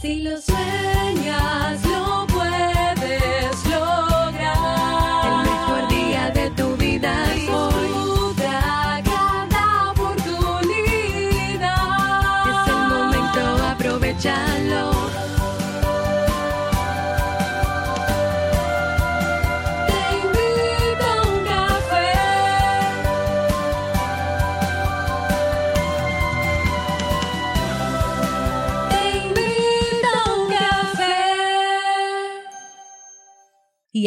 Si 0.00 0.20
lo 0.20 0.38
sueñas, 0.40 1.82
lo 1.86 2.05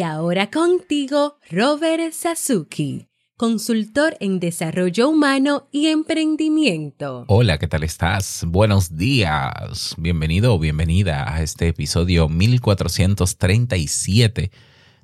Y 0.00 0.02
ahora 0.02 0.50
contigo, 0.50 1.36
Robert 1.50 2.14
Sasuki, 2.14 3.08
consultor 3.36 4.16
en 4.20 4.40
desarrollo 4.40 5.10
humano 5.10 5.68
y 5.72 5.88
emprendimiento. 5.88 7.26
Hola, 7.28 7.58
¿qué 7.58 7.66
tal 7.66 7.82
estás? 7.82 8.46
Buenos 8.48 8.96
días. 8.96 9.94
Bienvenido 9.98 10.54
o 10.54 10.58
bienvenida 10.58 11.30
a 11.30 11.42
este 11.42 11.68
episodio 11.68 12.30
1437 12.30 14.50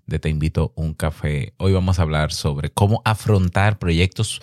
de 0.07 0.19
Te 0.19 0.31
invito 0.31 0.73
a 0.75 0.81
un 0.81 0.95
café. 0.95 1.53
Hoy 1.59 1.75
vamos 1.75 1.99
a 1.99 2.03
hablar 2.03 2.33
sobre 2.33 2.71
cómo 2.71 3.03
afrontar 3.05 3.79
proyectos 3.79 4.41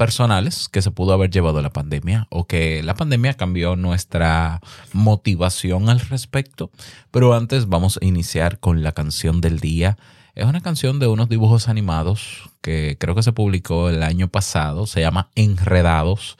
personales 0.00 0.70
que 0.70 0.80
se 0.80 0.90
pudo 0.90 1.12
haber 1.12 1.28
llevado 1.28 1.60
la 1.60 1.74
pandemia 1.74 2.26
o 2.30 2.46
que 2.46 2.82
la 2.82 2.94
pandemia 2.94 3.34
cambió 3.34 3.76
nuestra 3.76 4.62
motivación 4.94 5.90
al 5.90 6.00
respecto. 6.00 6.70
Pero 7.10 7.34
antes 7.34 7.68
vamos 7.68 7.98
a 8.00 8.06
iniciar 8.06 8.60
con 8.60 8.82
la 8.82 8.92
canción 8.92 9.42
del 9.42 9.60
día. 9.60 9.98
Es 10.34 10.46
una 10.46 10.62
canción 10.62 11.00
de 11.00 11.06
unos 11.06 11.28
dibujos 11.28 11.68
animados 11.68 12.48
que 12.62 12.96
creo 12.98 13.14
que 13.14 13.22
se 13.22 13.34
publicó 13.34 13.90
el 13.90 14.02
año 14.02 14.28
pasado. 14.28 14.86
Se 14.86 15.02
llama 15.02 15.28
Enredados 15.34 16.38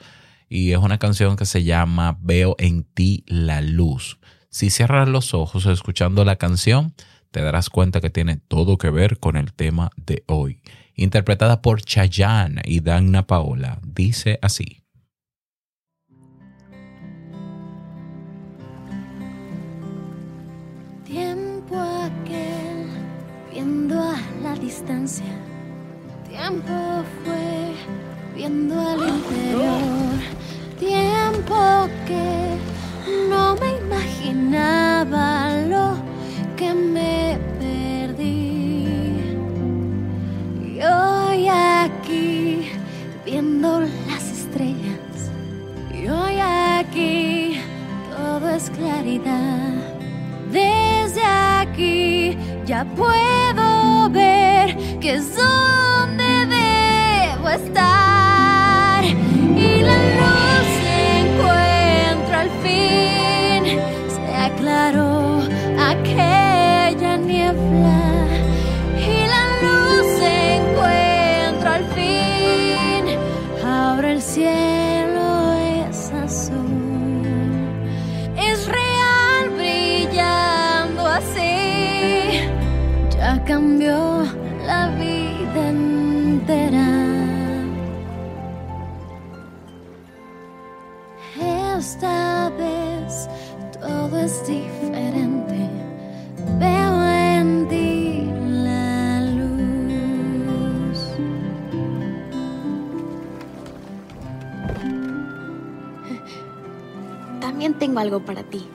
y 0.49 0.71
es 0.71 0.79
una 0.79 0.97
canción 0.97 1.35
que 1.35 1.45
se 1.45 1.63
llama 1.63 2.17
Veo 2.19 2.55
en 2.57 2.83
ti 2.83 3.23
la 3.27 3.61
luz. 3.61 4.17
Si 4.49 4.71
cierras 4.71 5.07
los 5.07 5.35
ojos 5.35 5.67
escuchando 5.67 6.25
la 6.25 6.37
canción, 6.37 6.95
te 7.29 7.43
darás 7.43 7.69
cuenta 7.69 8.01
que 8.01 8.09
tiene 8.09 8.37
todo 8.37 8.79
que 8.79 8.89
ver 8.89 9.19
con 9.19 9.37
el 9.37 9.53
tema 9.53 9.91
de 9.97 10.23
hoy. 10.25 10.63
Interpretada 10.95 11.61
por 11.61 11.81
Chayanne 11.81 12.61
y 12.65 12.81
Dana 12.81 13.25
Paola, 13.25 13.79
dice 13.83 14.39
así. 14.41 14.83
Tiempo 21.05 21.77
aquel, 21.77 22.87
viendo 23.51 23.99
a 23.99 24.17
la 24.43 24.55
distancia. 24.55 25.25
Tiempo 26.29 27.03
fue, 27.25 27.73
viendo 28.35 28.79
al 28.79 28.99
interior. 29.07 30.19
Tiempo 30.79 31.89
que 32.07 32.57
no 33.29 33.55
me 33.55 33.77
imaginaba 33.77 35.57
lo 35.67 35.95
que 36.55 36.73
me 36.73 37.37
perdí. 37.59 37.90
Viendo 43.25 43.79
las 43.79 44.23
estrellas. 44.31 45.31
Y 45.93 46.07
hoy 46.07 46.39
aquí, 46.39 47.61
todo 48.15 48.49
es 48.49 48.69
claridad. 48.69 49.73
Desde 50.51 51.23
aquí 51.23 52.37
ya 52.65 52.85
puedo 52.85 54.09
ver 54.09 54.77
que 54.99 55.15
es 55.15 55.35
donde 55.35 56.45
debo 56.47 57.49
estar. 57.49 59.03
Y 59.03 59.81
la 59.81 59.97
luz 60.19 60.67
se 60.83 61.19
encuentra 61.21 62.39
al 62.41 62.51
fin. 62.63 63.79
Se 64.09 64.35
aclaró 64.35 65.41
aquella 65.79 66.50
cielo 74.33 75.53
es 75.89 76.09
azul 76.13 77.25
es 78.37 78.65
real 78.65 79.49
brillando 79.57 81.05
así. 81.05 82.39
Ya 83.13 83.43
cambió 83.43 84.10
También 107.71 107.79
tengo 107.79 107.99
algo 107.99 108.25
para 108.25 108.43
ti. 108.43 108.67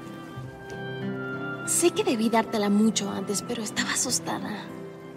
Sé 1.67 1.91
que 1.91 2.03
debí 2.03 2.31
dártela 2.31 2.71
mucho 2.71 3.11
antes, 3.11 3.43
pero 3.47 3.63
estaba 3.63 3.93
asustada. 3.93 4.65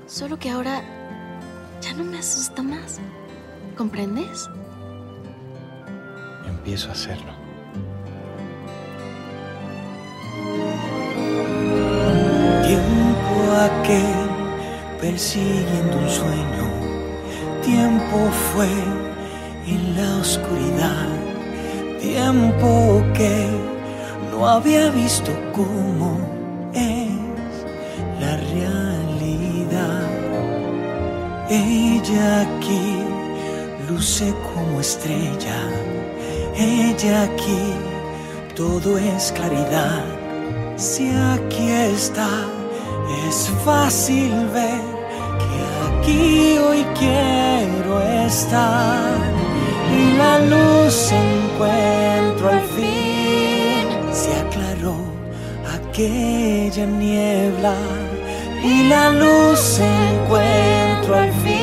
Solo 0.06 0.38
que 0.38 0.50
ahora 0.50 0.81
ya 1.81 1.94
no 1.94 2.03
me 2.03 2.17
asusta 2.17 2.62
más. 2.62 3.00
¿Comprendes? 3.78 4.50
Empiezo 6.45 6.90
a 6.90 6.91
hacerlo. 6.91 7.31
Tiempo 12.66 13.40
aquel 13.61 14.29
persiguiendo 15.00 15.97
un 15.97 16.09
sueño. 16.09 16.66
Tiempo 17.63 18.29
fue 18.53 18.69
en 19.67 19.96
la 19.96 20.17
oscuridad. 20.17 21.19
Tiempo 21.99 23.03
que 23.13 23.47
no 24.31 24.47
había 24.47 24.89
visto 24.89 25.31
cómo 25.53 26.17
es 26.73 27.09
la 28.21 28.37
realidad. 28.37 30.07
Ella 31.49 32.41
aquí 32.41 33.03
luce 33.89 34.33
como 34.53 34.79
estrella. 34.79 35.59
Ella 36.55 37.23
aquí 37.23 37.73
todo 38.55 38.97
es 38.97 39.33
claridad. 39.33 40.05
Si 40.77 41.09
aquí 41.09 41.69
está, 41.69 42.29
es 43.27 43.51
fácil 43.66 44.31
ver 44.53 44.81
que 45.41 45.59
aquí 45.87 46.57
hoy 46.59 46.85
quiero 46.97 47.99
estar. 48.25 49.38
Y 49.91 50.13
la 50.17 50.39
luz 50.39 51.11
encuentro 51.11 52.50
al 52.50 52.61
fin. 52.75 53.88
Se 54.11 54.33
aclaró 54.35 54.97
aquella 55.73 56.85
niebla. 56.85 57.75
Y 58.63 58.89
la 58.89 59.09
luz 59.09 59.79
encuentro 59.79 61.16
al 61.16 61.31
fin. 61.44 61.59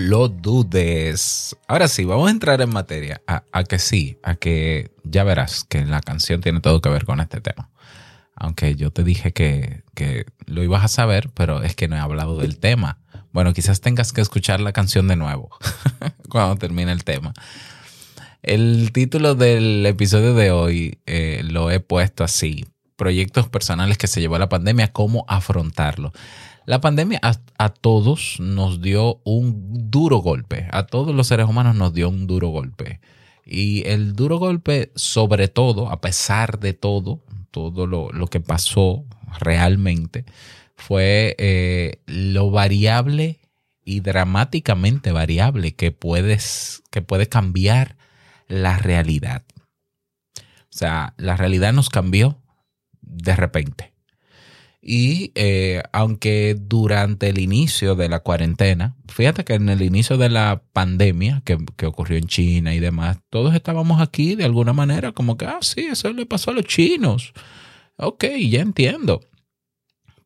Lo 0.00 0.28
dudes. 0.28 1.56
Ahora 1.68 1.86
sí, 1.88 2.04
vamos 2.04 2.28
a 2.28 2.30
entrar 2.30 2.60
en 2.60 2.70
materia. 2.70 3.20
A, 3.26 3.44
a 3.52 3.64
que 3.64 3.78
sí, 3.78 4.18
a 4.22 4.34
que 4.34 4.90
ya 5.04 5.24
verás 5.24 5.64
que 5.64 5.84
la 5.84 6.00
canción 6.00 6.40
tiene 6.40 6.60
todo 6.60 6.80
que 6.80 6.88
ver 6.88 7.04
con 7.04 7.20
este 7.20 7.40
tema. 7.40 7.70
Aunque 8.34 8.74
yo 8.74 8.90
te 8.90 9.04
dije 9.04 9.32
que, 9.32 9.82
que 9.94 10.24
lo 10.46 10.62
ibas 10.62 10.82
a 10.84 10.88
saber, 10.88 11.30
pero 11.34 11.62
es 11.62 11.76
que 11.76 11.88
no 11.88 11.96
he 11.96 11.98
hablado 11.98 12.38
del 12.38 12.58
tema. 12.58 12.98
Bueno, 13.32 13.52
quizás 13.52 13.80
tengas 13.80 14.12
que 14.12 14.22
escuchar 14.22 14.60
la 14.60 14.72
canción 14.72 15.06
de 15.06 15.16
nuevo 15.16 15.50
cuando 16.28 16.56
termine 16.56 16.92
el 16.92 17.04
tema. 17.04 17.34
El 18.42 18.92
título 18.92 19.34
del 19.34 19.84
episodio 19.84 20.34
de 20.34 20.50
hoy 20.50 20.98
eh, 21.04 21.42
lo 21.44 21.70
he 21.70 21.80
puesto 21.80 22.24
así, 22.24 22.64
proyectos 22.96 23.48
personales 23.48 23.98
que 23.98 24.06
se 24.06 24.22
llevó 24.22 24.38
la 24.38 24.48
pandemia, 24.48 24.92
cómo 24.92 25.26
afrontarlo. 25.28 26.12
La 26.66 26.80
pandemia 26.80 27.20
a, 27.22 27.68
todos 27.70 28.36
nos 28.38 28.80
dio 28.80 29.20
un 29.24 29.90
duro 29.90 30.18
golpe, 30.18 30.68
a 30.70 30.86
todos 30.86 31.14
los 31.14 31.26
seres 31.26 31.48
humanos 31.48 31.74
nos 31.74 31.92
dio 31.94 32.08
un 32.08 32.26
duro 32.26 32.48
golpe. 32.48 33.00
Y 33.44 33.86
el 33.86 34.14
duro 34.14 34.38
golpe, 34.38 34.92
sobre 34.94 35.48
todo, 35.48 35.90
a 35.90 36.00
pesar 36.00 36.60
de 36.60 36.74
todo, 36.74 37.24
todo 37.50 37.86
lo, 37.86 38.10
lo 38.12 38.26
que 38.28 38.40
pasó 38.40 39.04
realmente, 39.40 40.24
fue 40.76 41.34
eh, 41.38 42.00
lo 42.06 42.50
variable 42.50 43.40
y 43.84 44.00
dramáticamente 44.00 45.12
variable 45.12 45.74
que, 45.74 45.90
puedes, 45.90 46.82
que 46.90 47.02
puede 47.02 47.28
cambiar 47.28 47.96
la 48.46 48.78
realidad. 48.78 49.42
O 50.36 50.72
sea, 50.72 51.14
la 51.16 51.36
realidad 51.36 51.72
nos 51.72 51.90
cambió 51.90 52.40
de 53.00 53.34
repente. 53.34 53.92
Y 54.82 55.32
eh, 55.34 55.82
aunque 55.92 56.56
durante 56.58 57.28
el 57.28 57.38
inicio 57.38 57.96
de 57.96 58.08
la 58.08 58.20
cuarentena, 58.20 58.96
fíjate 59.08 59.44
que 59.44 59.54
en 59.54 59.68
el 59.68 59.82
inicio 59.82 60.16
de 60.16 60.30
la 60.30 60.62
pandemia 60.72 61.42
que, 61.44 61.58
que, 61.76 61.86
ocurrió 61.86 62.16
en 62.16 62.26
China 62.26 62.74
y 62.74 62.80
demás, 62.80 63.18
todos 63.28 63.54
estábamos 63.54 64.00
aquí 64.00 64.36
de 64.36 64.44
alguna 64.44 64.72
manera 64.72 65.12
como 65.12 65.36
que, 65.36 65.44
ah, 65.44 65.58
sí, 65.60 65.82
eso 65.82 66.10
le 66.12 66.24
pasó 66.24 66.50
a 66.50 66.54
los 66.54 66.64
chinos. 66.64 67.34
Ok, 67.96 68.24
ya 68.48 68.60
entiendo. 68.60 69.20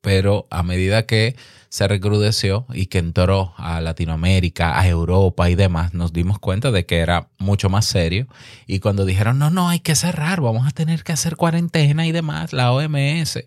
Pero 0.00 0.46
a 0.50 0.62
medida 0.62 1.06
que 1.06 1.34
se 1.74 1.88
recrudeció 1.88 2.66
y 2.72 2.86
que 2.86 2.98
entró 2.98 3.52
a 3.56 3.80
Latinoamérica, 3.80 4.78
a 4.78 4.86
Europa 4.86 5.50
y 5.50 5.56
demás, 5.56 5.92
nos 5.92 6.12
dimos 6.12 6.38
cuenta 6.38 6.70
de 6.70 6.86
que 6.86 6.98
era 6.98 7.30
mucho 7.38 7.68
más 7.68 7.86
serio. 7.86 8.28
Y 8.68 8.78
cuando 8.78 9.04
dijeron, 9.04 9.40
no, 9.40 9.50
no, 9.50 9.68
hay 9.68 9.80
que 9.80 9.96
cerrar, 9.96 10.40
vamos 10.40 10.68
a 10.68 10.70
tener 10.70 11.02
que 11.02 11.10
hacer 11.10 11.34
cuarentena 11.34 12.06
y 12.06 12.12
demás, 12.12 12.52
la 12.52 12.70
OMS, 12.70 13.40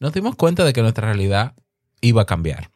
nos 0.00 0.12
dimos 0.12 0.36
cuenta 0.36 0.64
de 0.64 0.72
que 0.72 0.82
nuestra 0.82 1.06
realidad 1.06 1.54
iba 2.00 2.22
a 2.22 2.26
cambiar. 2.26 2.70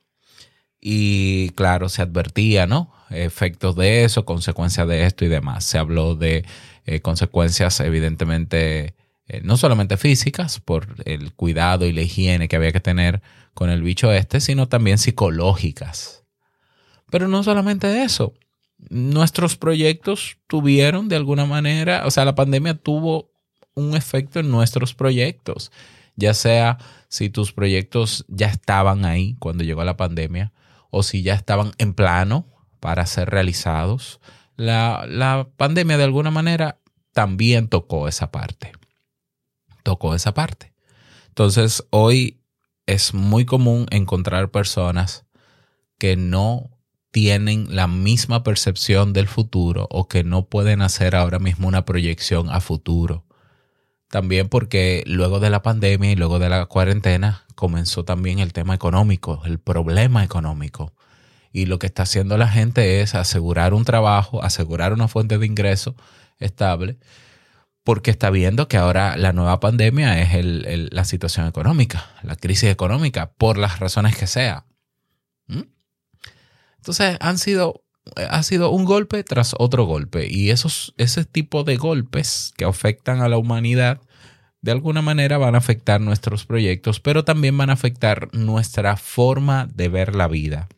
Y 0.80 1.50
claro, 1.50 1.88
se 1.88 2.02
advertía, 2.02 2.66
¿no? 2.66 2.92
Efectos 3.10 3.76
de 3.76 4.04
eso, 4.04 4.24
consecuencias 4.24 4.88
de 4.88 5.06
esto 5.06 5.24
y 5.24 5.28
demás. 5.28 5.64
Se 5.64 5.78
habló 5.78 6.16
de 6.16 6.44
eh, 6.86 7.00
consecuencias 7.00 7.78
evidentemente 7.80 8.94
eh, 9.28 9.40
no 9.44 9.56
solamente 9.56 9.96
físicas, 9.96 10.60
por 10.60 10.96
el 11.04 11.32
cuidado 11.32 11.86
y 11.86 11.92
la 11.92 12.02
higiene 12.02 12.48
que 12.48 12.56
había 12.56 12.72
que 12.72 12.80
tener 12.80 13.22
con 13.54 13.70
el 13.70 13.82
bicho 13.82 14.12
este, 14.12 14.40
sino 14.40 14.68
también 14.68 14.98
psicológicas. 14.98 16.24
Pero 17.10 17.28
no 17.28 17.42
solamente 17.42 18.02
eso. 18.02 18.34
Nuestros 18.90 19.56
proyectos 19.56 20.38
tuvieron 20.48 21.08
de 21.08 21.16
alguna 21.16 21.46
manera, 21.46 22.04
o 22.06 22.10
sea, 22.10 22.24
la 22.24 22.34
pandemia 22.34 22.74
tuvo 22.74 23.30
un 23.74 23.96
efecto 23.96 24.40
en 24.40 24.50
nuestros 24.50 24.92
proyectos, 24.92 25.70
ya 26.22 26.34
sea 26.34 26.78
si 27.08 27.28
tus 27.28 27.52
proyectos 27.52 28.24
ya 28.28 28.46
estaban 28.46 29.04
ahí 29.04 29.36
cuando 29.38 29.64
llegó 29.64 29.84
la 29.84 29.96
pandemia 29.96 30.52
o 30.90 31.02
si 31.02 31.22
ya 31.22 31.34
estaban 31.34 31.72
en 31.78 31.94
plano 31.94 32.46
para 32.80 33.06
ser 33.06 33.30
realizados. 33.30 34.20
La, 34.56 35.48
pandemia 35.56 35.96
de 35.96 36.04
alguna 36.04 36.30
manera 36.30 36.78
también 37.12 37.68
tocó 37.68 38.08
esa 38.08 38.30
parte 38.30 38.72
tocó 39.82 40.14
esa 40.14 40.34
parte. 40.34 40.72
Entonces, 41.28 41.84
hoy 41.90 42.40
es 42.86 43.14
muy 43.14 43.44
común 43.44 43.86
encontrar 43.90 44.50
personas 44.50 45.24
que 45.98 46.16
no 46.16 46.70
tienen 47.10 47.74
la 47.74 47.86
misma 47.86 48.42
percepción 48.42 49.12
del 49.12 49.28
futuro 49.28 49.86
o 49.90 50.08
que 50.08 50.24
no 50.24 50.46
pueden 50.46 50.82
hacer 50.82 51.14
ahora 51.14 51.38
mismo 51.38 51.68
una 51.68 51.84
proyección 51.84 52.50
a 52.50 52.60
futuro. 52.60 53.26
También 54.12 54.50
porque 54.50 55.04
luego 55.06 55.40
de 55.40 55.48
la 55.48 55.62
pandemia 55.62 56.12
y 56.12 56.16
luego 56.16 56.38
de 56.38 56.50
la 56.50 56.66
cuarentena 56.66 57.46
comenzó 57.54 58.04
también 58.04 58.40
el 58.40 58.52
tema 58.52 58.74
económico, 58.74 59.40
el 59.46 59.58
problema 59.58 60.22
económico. 60.22 60.92
Y 61.50 61.64
lo 61.64 61.78
que 61.78 61.86
está 61.86 62.02
haciendo 62.02 62.36
la 62.36 62.48
gente 62.48 63.00
es 63.00 63.14
asegurar 63.14 63.72
un 63.72 63.86
trabajo, 63.86 64.42
asegurar 64.42 64.92
una 64.92 65.08
fuente 65.08 65.38
de 65.38 65.46
ingreso 65.46 65.96
estable 66.40 66.98
porque 67.84 68.10
está 68.10 68.28
viendo 68.28 68.68
que 68.68 68.76
ahora 68.76 69.16
la 69.16 69.32
nueva 69.32 69.60
pandemia 69.60 70.20
es 70.20 70.34
el, 70.34 70.90
la 70.92 71.06
situación 71.06 71.46
económica, 71.46 72.10
la 72.22 72.36
crisis 72.36 72.68
económica, 72.68 73.32
por 73.32 73.56
las 73.56 73.80
razones 73.80 74.14
que 74.14 74.26
sea. 74.26 74.66
¿Mm? 75.46 75.62
Entonces 76.76 77.16
han 77.18 77.38
sido, 77.38 77.82
ha 78.16 78.42
sido 78.42 78.70
un 78.70 78.84
golpe 78.84 79.22
tras 79.24 79.54
otro 79.58 79.84
golpe 79.84 80.26
y 80.28 80.50
esos, 80.50 80.94
ese 80.96 81.24
tipo 81.24 81.64
de 81.64 81.76
golpes 81.76 82.52
que 82.56 82.64
afectan 82.64 83.20
a 83.20 83.28
la 83.28 83.38
humanidad 83.38 84.00
de 84.60 84.72
alguna 84.72 85.02
manera 85.02 85.38
van 85.38 85.54
a 85.54 85.58
afectar 85.58 86.00
nuestros 86.00 86.44
proyectos, 86.44 87.00
pero 87.00 87.24
también 87.24 87.56
van 87.56 87.70
a 87.70 87.74
afectar 87.74 88.28
nuestra 88.32 88.96
forma 88.96 89.68
de 89.74 89.88
ver 89.88 90.14
la 90.14 90.28
vida. 90.28 90.68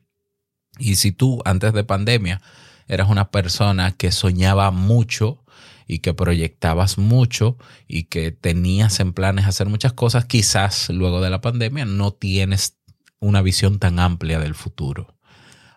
Y 0.78 0.96
si 0.96 1.12
tú 1.12 1.42
antes 1.44 1.72
de 1.72 1.84
pandemia 1.84 2.40
eras 2.88 3.08
una 3.08 3.30
persona 3.30 3.92
que 3.92 4.10
soñaba 4.10 4.70
mucho, 4.70 5.44
y 5.86 5.98
que 5.98 6.14
proyectabas 6.14 6.98
mucho 6.98 7.56
y 7.86 8.04
que 8.04 8.32
tenías 8.32 9.00
en 9.00 9.12
planes 9.12 9.46
hacer 9.46 9.68
muchas 9.68 9.92
cosas, 9.92 10.24
quizás 10.24 10.88
luego 10.90 11.20
de 11.20 11.30
la 11.30 11.40
pandemia 11.40 11.84
no 11.84 12.12
tienes 12.12 12.78
una 13.20 13.42
visión 13.42 13.78
tan 13.78 13.98
amplia 13.98 14.38
del 14.38 14.54
futuro. 14.54 15.16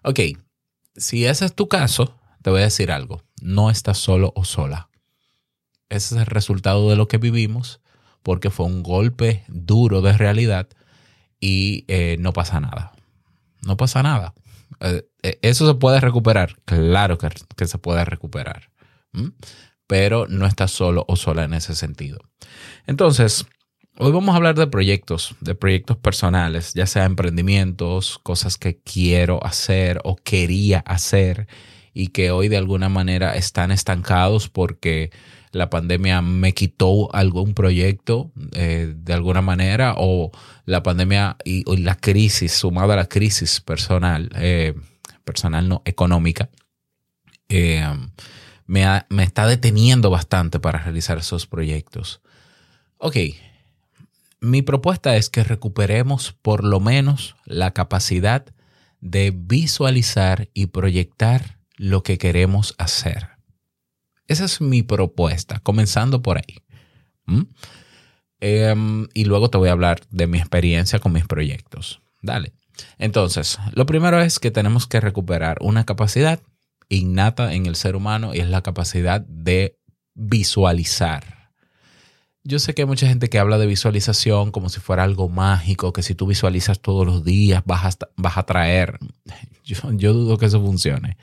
Ok, 0.03 0.19
si 0.97 1.25
ese 1.25 1.45
es 1.45 1.55
tu 1.55 1.67
caso, 1.67 2.13
te 2.41 2.49
voy 2.49 2.61
a 2.61 2.65
decir 2.65 2.91
algo, 2.91 3.23
no 3.41 3.69
estás 3.69 3.97
solo 3.97 4.33
o 4.35 4.43
sola. 4.43 4.89
Ese 5.89 6.15
es 6.15 6.21
el 6.21 6.25
resultado 6.25 6.89
de 6.89 6.95
lo 6.95 7.07
que 7.07 7.17
vivimos 7.17 7.79
porque 8.23 8.49
fue 8.49 8.65
un 8.65 8.83
golpe 8.83 9.45
duro 9.47 10.01
de 10.01 10.11
realidad 10.11 10.67
y 11.39 11.85
eh, 11.87 12.17
no 12.19 12.33
pasa 12.33 12.59
nada. 12.59 12.91
No 13.61 13.77
pasa 13.77 14.03
nada. 14.03 14.33
Eh, 14.81 15.07
eh 15.23 15.39
eso 15.43 15.67
se 15.67 15.75
puede 15.75 16.01
recuperar. 16.01 16.57
Claro 16.65 17.17
que, 17.17 17.67
se 17.67 17.77
puede 17.77 18.03
recuperar. 18.03 18.69
Pero 19.87 20.27
no 20.27 20.45
estás 20.45 20.71
solo 20.71 21.05
o 21.07 21.15
sola 21.15 21.45
en 21.45 21.53
ese 21.53 21.73
sentido. 21.73 22.19
Entonces, 22.85 23.45
hoy 23.99 24.11
vamos 24.11 24.33
a 24.33 24.37
hablar 24.37 24.55
de 24.55 24.67
proyectos, 24.67 25.35
de 25.41 25.55
proyectos 25.55 25.97
personales, 25.97 26.73
ya 26.73 26.85
sea 26.85 27.05
emprendimientos, 27.05 28.19
cosas 28.19 28.57
que 28.57 28.77
quiero 28.77 29.43
hacer 29.45 29.99
o 30.03 30.15
quería 30.15 30.79
hacer 30.79 31.47
y 31.93 32.07
que 32.07 32.31
hoy 32.31 32.47
de 32.47 32.57
alguna 32.57 32.89
manera 32.89 33.35
están 33.35 33.71
estancados 33.71 34.49
porque 34.49 35.11
la 35.51 35.69
pandemia 35.69 36.21
me 36.21 36.53
quitó 36.53 37.13
algún 37.15 37.53
proyecto 37.53 38.31
eh, 38.53 38.93
de 38.95 39.13
alguna 39.13 39.41
manera 39.41 39.95
o 39.97 40.31
la 40.65 40.83
pandemia 40.83 41.37
y, 41.43 41.63
la 41.77 41.95
crisis 41.95 42.53
sumada 42.53 42.93
a 42.93 42.97
la 42.97 43.07
crisis 43.07 43.61
personal, 43.61 44.29
eh, 44.35 44.75
personal 45.23 45.67
no 45.67 45.81
económica, 45.85 46.49
eh, 47.49 47.83
me, 48.67 48.85
ha, 48.85 49.07
me 49.09 49.23
está 49.23 49.47
deteniendo 49.47 50.09
bastante 50.09 50.59
para 50.59 50.79
realizar 50.79 51.17
esos 51.17 51.47
proyectos. 51.47 52.21
Ok, 52.99 53.15
mi 54.39 54.61
propuesta 54.61 55.15
es 55.15 55.29
que 55.29 55.43
recuperemos 55.43 56.33
por 56.41 56.63
lo 56.63 56.79
menos 56.79 57.35
la 57.45 57.71
capacidad 57.71 58.45
de 58.99 59.33
visualizar 59.35 60.49
y 60.53 60.67
proyectar 60.67 61.59
lo 61.75 62.03
que 62.03 62.17
queremos 62.17 62.75
hacer. 62.77 63.29
Esa 64.27 64.45
es 64.45 64.61
mi 64.61 64.83
propuesta, 64.83 65.59
comenzando 65.59 66.21
por 66.21 66.37
ahí. 66.37 66.63
¿Mm? 67.25 67.41
Eh, 68.39 68.75
y 69.13 69.25
luego 69.25 69.49
te 69.49 69.57
voy 69.57 69.69
a 69.69 69.73
hablar 69.73 70.01
de 70.09 70.27
mi 70.27 70.37
experiencia 70.37 70.99
con 70.99 71.13
mis 71.13 71.25
proyectos. 71.25 72.01
Dale. 72.21 72.53
Entonces, 72.97 73.57
lo 73.73 73.85
primero 73.85 74.21
es 74.21 74.39
que 74.39 74.51
tenemos 74.51 74.87
que 74.87 74.99
recuperar 74.99 75.57
una 75.61 75.85
capacidad 75.85 76.41
innata 76.89 77.53
en 77.53 77.65
el 77.65 77.75
ser 77.75 77.95
humano 77.95 78.33
y 78.33 78.39
es 78.39 78.49
la 78.49 78.61
capacidad 78.61 79.21
de 79.21 79.77
visualizar. 80.13 81.36
Yo 82.47 82.59
sé 82.59 82.73
que 82.73 82.83
hay 82.83 82.85
mucha 82.87 83.07
gente 83.07 83.29
que 83.29 83.39
habla 83.39 83.57
de 83.57 83.67
visualización 83.67 84.51
como 84.51 84.69
si 84.69 84.79
fuera 84.79 85.03
algo 85.03 85.27
mágico, 85.27 85.91
que 85.91 86.01
si 86.01 86.15
tú 86.15 86.27
visualizas 86.27 86.79
todos 86.79 87.05
los 87.05 87.25
días 87.25 87.61
vas 87.65 87.97
a, 87.97 88.09
vas 88.15 88.37
a 88.37 88.43
traer. 88.43 88.99
Yo, 89.65 89.75
yo 89.91 90.13
dudo 90.13 90.37
que 90.37 90.45
eso 90.45 90.61
funcione. 90.63 91.17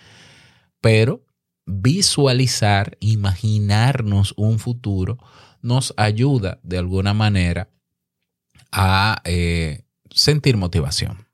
Pero 0.82 1.24
visualizar, 1.64 2.98
imaginarnos 3.00 4.34
un 4.36 4.58
futuro, 4.58 5.16
nos 5.62 5.94
ayuda 5.96 6.60
de 6.62 6.76
alguna 6.76 7.14
manera 7.14 7.70
a 8.70 9.22
eh, 9.24 9.86
sentir 10.10 10.58
motivación 10.58 11.26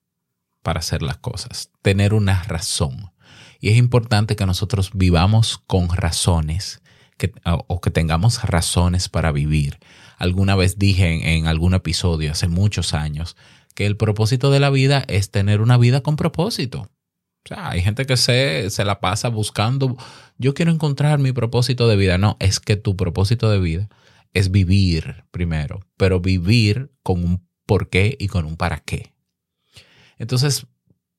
para 0.62 0.78
hacer 0.78 1.02
las 1.02 1.16
cosas, 1.16 1.72
tener 1.82 2.14
una 2.14 2.44
razón. 2.44 3.10
Y 3.58 3.70
es 3.70 3.76
importante 3.76 4.36
que 4.36 4.46
nosotros 4.46 4.92
vivamos 4.94 5.58
con 5.66 5.88
razones 5.88 6.80
o 7.44 7.80
que 7.80 7.90
tengamos 7.90 8.42
razones 8.42 9.08
para 9.08 9.32
vivir. 9.32 9.78
Alguna 10.16 10.56
vez 10.56 10.78
dije 10.78 11.12
en, 11.12 11.26
en 11.26 11.46
algún 11.46 11.74
episodio 11.74 12.32
hace 12.32 12.48
muchos 12.48 12.94
años 12.94 13.36
que 13.74 13.86
el 13.86 13.96
propósito 13.96 14.50
de 14.50 14.60
la 14.60 14.70
vida 14.70 15.04
es 15.08 15.30
tener 15.30 15.60
una 15.60 15.78
vida 15.78 16.02
con 16.02 16.16
propósito. 16.16 16.90
O 17.44 17.48
sea, 17.48 17.70
hay 17.70 17.82
gente 17.82 18.04
que 18.06 18.16
se, 18.16 18.68
se 18.70 18.84
la 18.84 19.00
pasa 19.00 19.28
buscando, 19.28 19.96
yo 20.36 20.54
quiero 20.54 20.70
encontrar 20.70 21.18
mi 21.18 21.32
propósito 21.32 21.88
de 21.88 21.96
vida. 21.96 22.18
No, 22.18 22.36
es 22.38 22.60
que 22.60 22.76
tu 22.76 22.96
propósito 22.96 23.50
de 23.50 23.60
vida 23.60 23.88
es 24.34 24.50
vivir 24.50 25.24
primero, 25.30 25.80
pero 25.96 26.20
vivir 26.20 26.92
con 27.02 27.24
un 27.24 27.46
por 27.66 27.88
qué 27.88 28.16
y 28.18 28.28
con 28.28 28.44
un 28.44 28.56
para 28.56 28.80
qué. 28.80 29.12
Entonces, 30.18 30.66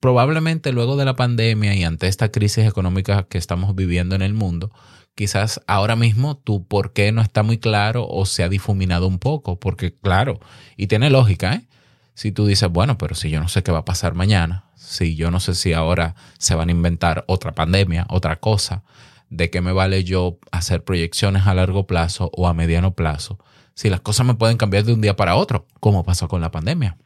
probablemente 0.02 0.74
luego 0.74 0.98
de 0.98 1.06
la 1.06 1.16
pandemia 1.16 1.76
y 1.76 1.86
ante 1.86 2.08
esta 2.08 2.32
crisis 2.32 2.66
económica 2.66 3.28
que 3.30 3.38
estamos 3.38 3.76
viviendo 3.76 4.16
en 4.16 4.24
el 4.24 4.34
mundo, 4.34 4.72
quizás 5.16 5.62
ahora 5.68 5.96
mismo 5.96 6.36
tu 6.36 6.68
por 6.68 6.92
qué 6.92 7.12
no 7.12 7.22
está 7.22 7.44
muy 7.44 7.60
claro 7.60 8.08
o 8.10 8.26
se 8.26 8.44
ha 8.44 8.50
difuminado 8.50 9.08
un 9.08 9.20
poco, 9.20 9.60
porque 9.60 9.96
claro, 9.96 10.40
y 10.76 10.88
tiene 10.88 11.10
lógica, 11.10 11.54
¿eh? 11.54 11.68
Si 12.14 12.32
tú 12.32 12.46
dices, 12.46 12.70
bueno, 12.70 12.98
pero 12.98 13.16
si 13.16 13.30
yo 13.30 13.40
no 13.40 13.48
sé 13.48 13.64
qué 13.64 13.72
va 13.72 13.80
a 13.80 13.86
pasar 13.86 14.16
mañana, 14.16 14.66
si 14.76 15.16
yo 15.16 15.32
no 15.32 15.40
sé 15.40 15.56
si 15.56 15.72
ahora 15.72 16.16
se 16.40 16.56
van 16.56 16.70
a 16.70 16.72
inventar 16.72 17.24
otra 17.28 17.54
pandemia, 17.54 18.06
otra 18.10 18.38
cosa, 18.40 18.84
¿de 19.30 19.50
qué 19.50 19.62
me 19.62 19.72
vale 19.72 20.04
yo 20.04 20.40
hacer 20.52 20.84
proyecciones 20.84 21.48
a 21.48 21.54
largo 21.54 21.88
plazo 21.88 22.32
o 22.36 22.48
a 22.48 22.54
mediano 22.54 22.96
plazo? 22.96 23.40
Si 23.76 23.90
las 23.90 24.02
cosas 24.02 24.26
me 24.26 24.34
pueden 24.34 24.58
cambiar 24.58 24.84
de 24.84 24.94
un 24.94 25.02
día 25.02 25.16
para 25.16 25.36
otro, 25.36 25.68
como 25.80 26.04
pasó 26.04 26.28
con 26.28 26.42
la 26.42 26.52
pandemia. 26.52 26.98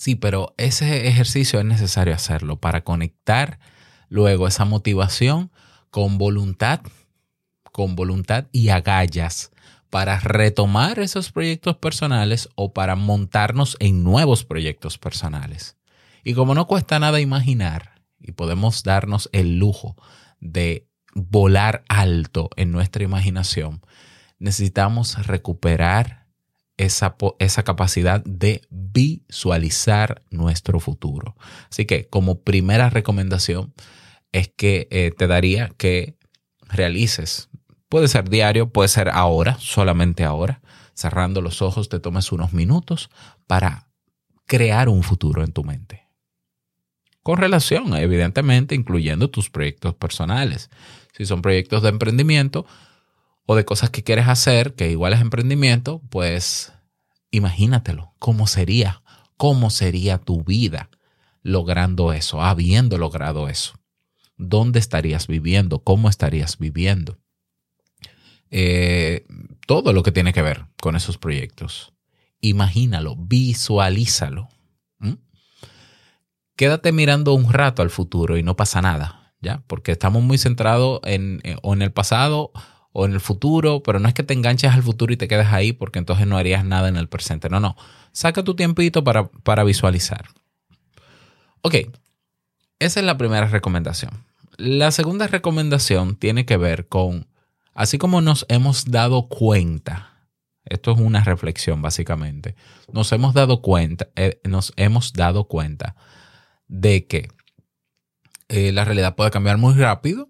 Sí, 0.00 0.14
pero 0.14 0.54
ese 0.56 1.08
ejercicio 1.08 1.58
es 1.58 1.66
necesario 1.66 2.14
hacerlo 2.14 2.56
para 2.56 2.84
conectar 2.84 3.58
luego 4.08 4.48
esa 4.48 4.64
motivación 4.64 5.50
con 5.90 6.16
voluntad, 6.16 6.80
con 7.70 7.96
voluntad 7.96 8.46
y 8.50 8.70
agallas 8.70 9.50
para 9.90 10.18
retomar 10.18 11.00
esos 11.00 11.30
proyectos 11.30 11.76
personales 11.76 12.48
o 12.54 12.72
para 12.72 12.96
montarnos 12.96 13.76
en 13.78 14.02
nuevos 14.02 14.42
proyectos 14.42 14.96
personales. 14.96 15.76
Y 16.24 16.32
como 16.32 16.54
no 16.54 16.66
cuesta 16.66 16.98
nada 16.98 17.20
imaginar 17.20 18.00
y 18.18 18.32
podemos 18.32 18.82
darnos 18.82 19.28
el 19.32 19.58
lujo 19.58 19.96
de 20.40 20.88
volar 21.14 21.84
alto 21.90 22.48
en 22.56 22.72
nuestra 22.72 23.04
imaginación, 23.04 23.82
necesitamos 24.38 25.26
recuperar 25.26 26.19
esa, 26.84 27.16
esa, 27.38 27.62
capacidad 27.62 28.22
de 28.24 28.62
visualizar 28.70 30.22
nuestro 30.30 30.80
futuro. 30.80 31.36
Así 31.70 31.84
que 31.84 32.08
como 32.08 32.40
primera 32.40 32.90
recomendación 32.90 33.72
es 34.32 34.48
que 34.48 34.88
eh, 34.90 35.12
te 35.16 35.26
daría 35.26 35.70
que 35.76 36.16
realices 36.68 37.50
Puede 37.90 38.06
ser 38.06 38.30
diario, 38.30 38.70
puede 38.70 38.88
ser 38.88 39.08
ahora, 39.08 39.56
solamente 39.58 40.22
ahora. 40.22 40.62
Cerrando 40.94 41.42
los 41.42 41.60
ojos, 41.60 41.88
te 41.88 41.98
tomes 41.98 42.30
unos 42.30 42.52
minutos 42.52 43.10
para 43.48 43.88
crear 44.46 44.88
un 44.88 45.02
futuro 45.02 45.42
en 45.42 45.52
tu 45.52 45.64
mente. 45.64 46.06
Con 47.24 47.38
relación, 47.38 47.92
evidentemente, 47.96 48.76
incluyendo 48.76 49.28
tus 49.28 49.50
proyectos 49.50 49.96
personales. 49.96 50.70
Si 51.12 51.26
son 51.26 51.42
proyectos 51.42 51.82
de 51.82 51.88
emprendimiento 51.88 52.64
o 53.50 53.56
de 53.56 53.64
cosas 53.64 53.90
que 53.90 54.04
quieres 54.04 54.28
hacer, 54.28 54.76
que 54.76 54.92
igual 54.92 55.12
es 55.12 55.20
emprendimiento, 55.20 56.00
pues 56.08 56.72
imagínatelo. 57.32 58.14
¿Cómo 58.20 58.46
sería? 58.46 59.02
¿Cómo 59.36 59.70
sería 59.70 60.18
tu 60.18 60.44
vida 60.44 60.88
logrando 61.42 62.12
eso, 62.12 62.42
habiendo 62.42 62.96
logrado 62.96 63.48
eso? 63.48 63.72
¿Dónde 64.36 64.78
estarías 64.78 65.26
viviendo? 65.26 65.82
¿Cómo 65.82 66.08
estarías 66.08 66.58
viviendo? 66.58 67.18
Eh, 68.52 69.26
todo 69.66 69.92
lo 69.92 70.04
que 70.04 70.12
tiene 70.12 70.32
que 70.32 70.42
ver 70.42 70.66
con 70.80 70.94
esos 70.94 71.18
proyectos. 71.18 71.92
Imagínalo, 72.40 73.16
visualízalo. 73.16 74.48
Quédate 76.54 76.92
mirando 76.92 77.34
un 77.34 77.52
rato 77.52 77.82
al 77.82 77.90
futuro 77.90 78.36
y 78.36 78.44
no 78.44 78.54
pasa 78.54 78.80
nada, 78.80 79.34
¿ya? 79.40 79.64
Porque 79.66 79.90
estamos 79.90 80.22
muy 80.22 80.38
centrados 80.38 81.00
en, 81.02 81.40
eh, 81.42 81.56
o 81.62 81.74
en 81.74 81.82
el 81.82 81.90
pasado 81.90 82.52
o 82.92 83.04
en 83.04 83.12
el 83.12 83.20
futuro, 83.20 83.82
pero 83.82 83.98
no 83.98 84.08
es 84.08 84.14
que 84.14 84.22
te 84.22 84.34
enganches 84.34 84.72
al 84.72 84.82
futuro 84.82 85.12
y 85.12 85.16
te 85.16 85.28
quedes 85.28 85.48
ahí 85.48 85.72
porque 85.72 85.98
entonces 85.98 86.26
no 86.26 86.36
harías 86.36 86.64
nada 86.64 86.88
en 86.88 86.96
el 86.96 87.08
presente. 87.08 87.48
No, 87.48 87.60
no. 87.60 87.76
Saca 88.12 88.42
tu 88.42 88.54
tiempito 88.54 89.04
para, 89.04 89.28
para 89.28 89.64
visualizar. 89.64 90.26
Ok, 91.62 91.74
esa 92.78 93.00
es 93.00 93.06
la 93.06 93.18
primera 93.18 93.46
recomendación. 93.46 94.24
La 94.56 94.90
segunda 94.90 95.26
recomendación 95.26 96.16
tiene 96.16 96.44
que 96.44 96.56
ver 96.56 96.88
con 96.88 97.30
Así 97.74 97.98
como 97.98 98.20
nos 98.20 98.46
hemos 98.48 98.90
dado 98.90 99.28
cuenta, 99.28 100.28
esto 100.64 100.92
es 100.92 100.98
una 100.98 101.22
reflexión 101.22 101.80
básicamente, 101.80 102.56
nos 102.92 103.12
hemos 103.12 103.32
dado 103.32 103.62
cuenta, 103.62 104.08
eh, 104.16 104.40
nos 104.44 104.72
hemos 104.76 105.12
dado 105.12 105.44
cuenta 105.44 105.96
de 106.66 107.06
que 107.06 107.28
eh, 108.48 108.72
la 108.72 108.84
realidad 108.84 109.14
puede 109.14 109.30
cambiar 109.30 109.56
muy 109.58 109.74
rápido, 109.74 110.29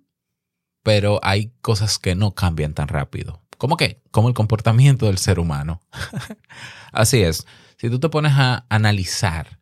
pero 0.82 1.20
hay 1.22 1.52
cosas 1.60 1.98
que 1.98 2.14
no 2.14 2.34
cambian 2.34 2.74
tan 2.74 2.88
rápido. 2.88 3.42
¿Cómo 3.58 3.76
qué? 3.76 4.02
Como 4.10 4.28
el 4.28 4.34
comportamiento 4.34 5.06
del 5.06 5.18
ser 5.18 5.38
humano. 5.38 5.82
Así 6.92 7.22
es. 7.22 7.46
Si 7.76 7.90
tú 7.90 7.98
te 7.98 8.08
pones 8.08 8.32
a 8.34 8.64
analizar 8.68 9.58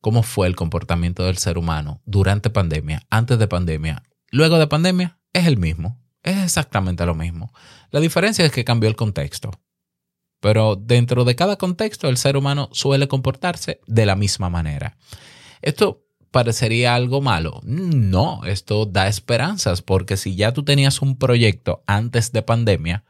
cómo 0.00 0.22
fue 0.22 0.46
el 0.46 0.56
comportamiento 0.56 1.24
del 1.24 1.38
ser 1.38 1.58
humano 1.58 2.00
durante 2.04 2.50
pandemia, 2.50 3.02
antes 3.10 3.38
de 3.38 3.48
pandemia, 3.48 4.02
luego 4.30 4.58
de 4.58 4.66
pandemia, 4.68 5.18
es 5.32 5.46
el 5.46 5.58
mismo. 5.58 6.00
Es 6.22 6.38
exactamente 6.38 7.04
lo 7.04 7.14
mismo. 7.14 7.52
La 7.90 8.00
diferencia 8.00 8.44
es 8.44 8.52
que 8.52 8.64
cambió 8.64 8.88
el 8.88 8.96
contexto. 8.96 9.50
Pero 10.40 10.76
dentro 10.76 11.24
de 11.24 11.34
cada 11.34 11.56
contexto 11.56 12.08
el 12.08 12.16
ser 12.16 12.36
humano 12.36 12.68
suele 12.72 13.08
comportarse 13.08 13.80
de 13.86 14.06
la 14.06 14.16
misma 14.16 14.50
manera. 14.50 14.96
¿Esto 15.62 16.04
parecería 16.32 16.96
algo 16.96 17.20
malo? 17.20 17.60
No, 17.62 18.40
esto 18.44 18.86
da 18.86 19.06
esperanzas 19.06 19.82
porque 19.82 20.16
si 20.16 20.34
ya 20.34 20.52
tú 20.52 20.64
tenías 20.64 21.00
un 21.00 21.16
proyecto 21.16 21.84
antes 21.86 22.32
de 22.32 22.42
pandemia, 22.42 23.04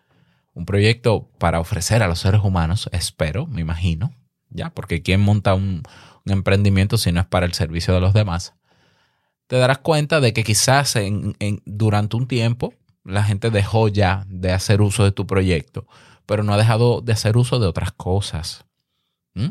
un 0.52 0.66
proyecto 0.66 1.30
para 1.38 1.60
ofrecer 1.60 2.02
a 2.02 2.08
los 2.08 2.18
seres 2.18 2.42
humanos, 2.42 2.90
espero, 2.92 3.46
me 3.46 3.62
imagino, 3.62 4.12
ya, 4.50 4.70
porque 4.70 5.02
¿quién 5.02 5.20
monta 5.20 5.54
un, 5.54 5.82
emprendimiento 6.26 6.98
si 6.98 7.10
no 7.10 7.20
es 7.20 7.26
para 7.26 7.46
el 7.46 7.54
servicio 7.54 7.94
de 7.94 8.00
los 8.00 8.12
demás? 8.12 8.54
Te 9.46 9.56
darás 9.56 9.78
cuenta 9.78 10.20
de 10.20 10.32
que 10.32 10.44
quizás 10.44 10.96
durante 11.64 12.16
un 12.16 12.28
tiempo 12.28 12.74
la 13.04 13.24
gente 13.24 13.50
dejó 13.50 13.88
ya 13.88 14.24
de 14.28 14.52
hacer 14.52 14.82
uso 14.82 15.04
de 15.04 15.12
tu 15.12 15.26
proyecto, 15.26 15.86
pero 16.26 16.42
no 16.42 16.52
ha 16.52 16.58
dejado 16.58 17.00
de 17.00 17.12
hacer 17.12 17.36
uso 17.36 17.58
de 17.58 17.66
otras 17.66 17.92
cosas. 17.92 18.64
¿Mm? 19.34 19.48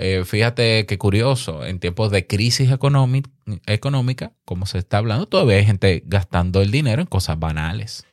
Eh, 0.00 0.24
fíjate 0.24 0.86
qué 0.86 0.96
curioso, 0.96 1.64
en 1.66 1.80
tiempos 1.80 2.12
de 2.12 2.26
crisis 2.26 2.70
económica, 2.70 4.32
como 4.44 4.66
se 4.66 4.78
está 4.78 4.98
hablando, 4.98 5.26
todavía 5.26 5.56
hay 5.56 5.66
gente 5.66 6.04
gastando 6.06 6.62
el 6.62 6.70
dinero 6.70 7.02
en 7.02 7.08
cosas 7.08 7.38
banales 7.38 8.06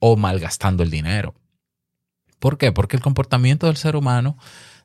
o 0.00 0.16
malgastando 0.16 0.82
el 0.82 0.90
dinero. 0.90 1.34
¿Por 2.40 2.58
qué? 2.58 2.72
Porque 2.72 2.96
el 2.96 3.02
comportamiento 3.02 3.68
del 3.68 3.76
ser 3.76 3.94
humano 3.94 4.36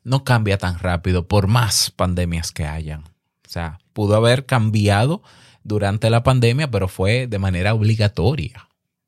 no 0.04 0.22
cambia 0.22 0.56
tan 0.56 0.78
rápido 0.78 1.26
por 1.26 1.48
más 1.48 1.90
pandemias 1.90 2.52
que 2.52 2.64
hayan. 2.64 3.00
O 3.02 3.48
sea, 3.48 3.80
pudo 3.92 4.14
haber 4.14 4.46
cambiado 4.46 5.22
durante 5.64 6.10
la 6.10 6.22
pandemia, 6.22 6.70
pero 6.70 6.86
fue 6.86 7.26
de 7.26 7.38
manera 7.40 7.74
obligatoria 7.74 8.66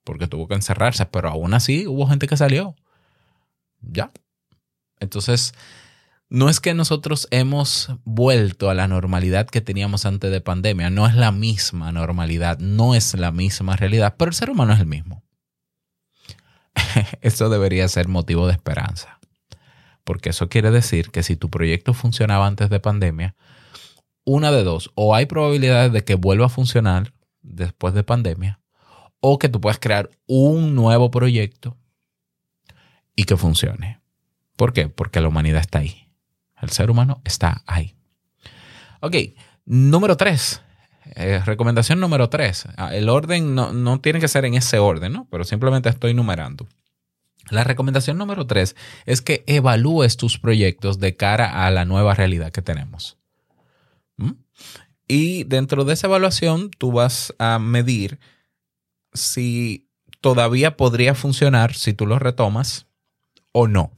porque 0.08 0.26
tuvo 0.26 0.48
que 0.48 0.54
encerrarse, 0.54 1.04
pero 1.04 1.28
aún 1.28 1.52
así 1.52 1.86
hubo 1.86 2.06
gente 2.06 2.26
que 2.26 2.36
salió. 2.38 2.74
Ya. 3.82 4.10
Entonces, 5.00 5.52
no 6.30 6.48
es 6.48 6.60
que 6.60 6.74
nosotros 6.74 7.26
hemos 7.30 7.90
vuelto 8.04 8.68
a 8.68 8.74
la 8.74 8.86
normalidad 8.86 9.48
que 9.48 9.60
teníamos 9.60 10.04
antes 10.04 10.30
de 10.30 10.40
pandemia, 10.40 10.90
no 10.90 11.06
es 11.06 11.14
la 11.14 11.32
misma 11.32 11.90
normalidad, 11.90 12.58
no 12.58 12.94
es 12.94 13.14
la 13.14 13.32
misma 13.32 13.76
realidad, 13.76 14.14
pero 14.18 14.28
el 14.28 14.34
ser 14.34 14.50
humano 14.50 14.74
es 14.74 14.80
el 14.80 14.86
mismo. 14.86 15.24
eso 17.22 17.48
debería 17.48 17.88
ser 17.88 18.08
motivo 18.08 18.46
de 18.46 18.52
esperanza, 18.52 19.18
porque 20.04 20.30
eso 20.30 20.48
quiere 20.48 20.70
decir 20.70 21.10
que 21.10 21.22
si 21.22 21.36
tu 21.36 21.48
proyecto 21.48 21.94
funcionaba 21.94 22.46
antes 22.46 22.68
de 22.68 22.80
pandemia, 22.80 23.34
una 24.24 24.50
de 24.52 24.64
dos, 24.64 24.90
o 24.94 25.14
hay 25.14 25.24
probabilidades 25.24 25.92
de 25.92 26.04
que 26.04 26.14
vuelva 26.14 26.46
a 26.46 26.50
funcionar 26.50 27.14
después 27.40 27.94
de 27.94 28.04
pandemia, 28.04 28.60
o 29.20 29.38
que 29.38 29.48
tú 29.48 29.60
puedas 29.60 29.78
crear 29.78 30.10
un 30.26 30.74
nuevo 30.74 31.10
proyecto 31.10 31.78
y 33.16 33.24
que 33.24 33.36
funcione. 33.36 34.00
¿Por 34.56 34.74
qué? 34.74 34.88
Porque 34.88 35.20
la 35.20 35.28
humanidad 35.28 35.60
está 35.60 35.78
ahí. 35.78 36.07
El 36.60 36.70
ser 36.70 36.90
humano 36.90 37.20
está 37.24 37.62
ahí. 37.66 37.94
Ok, 39.00 39.14
número 39.64 40.16
tres. 40.16 40.60
Eh, 41.14 41.40
recomendación 41.44 42.00
número 42.00 42.28
tres. 42.28 42.66
Ah, 42.76 42.94
el 42.94 43.08
orden 43.08 43.54
no, 43.54 43.72
no, 43.72 44.00
tiene 44.00 44.20
que 44.20 44.28
ser 44.28 44.44
en 44.44 44.54
ese 44.54 44.78
orden, 44.78 45.12
¿no? 45.12 45.26
Pero 45.30 45.44
simplemente 45.44 45.88
estoy 45.88 46.14
numerando. 46.14 46.66
La 47.50 47.64
recomendación 47.64 48.18
número 48.18 48.46
tres 48.46 48.76
es 49.06 49.22
que 49.22 49.42
evalúes 49.46 50.16
tus 50.16 50.38
proyectos 50.38 50.98
de 50.98 51.16
cara 51.16 51.66
a 51.66 51.70
la 51.70 51.84
nueva 51.84 52.14
realidad 52.14 52.52
que 52.52 52.62
tenemos. 52.62 53.16
¿Mm? 54.16 54.32
Y 55.06 55.44
dentro 55.44 55.84
de 55.84 55.94
esa 55.94 56.08
evaluación 56.08 56.70
tú 56.70 56.92
vas 56.92 57.34
a 57.38 57.58
medir 57.58 58.18
si 59.14 59.88
todavía 60.20 60.76
podría 60.76 61.14
funcionar 61.14 61.74
si 61.74 61.94
tú 61.94 62.06
lo 62.06 62.18
retomas 62.18 62.86
o 63.52 63.66
no. 63.66 63.92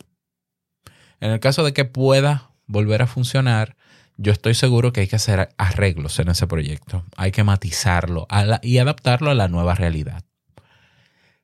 En 1.19 1.33
el 1.33 1.41
caso 1.41 1.65
de 1.65 1.73
que 1.73 1.85
pueda 1.85 2.50
volver 2.71 3.03
a 3.03 3.07
funcionar, 3.07 3.77
yo 4.17 4.33
estoy 4.33 4.55
seguro 4.55 4.93
que 4.93 5.01
hay 5.01 5.09
que 5.09 5.17
hacer 5.17 5.49
arreglos 5.59 6.19
en 6.19 6.29
ese 6.29 6.47
proyecto. 6.47 7.05
Hay 7.17 7.33
que 7.33 7.43
matizarlo 7.43 8.27
y 8.63 8.79
adaptarlo 8.79 9.31
a 9.31 9.35
la 9.35 9.49
nueva 9.49 9.75
realidad. 9.75 10.25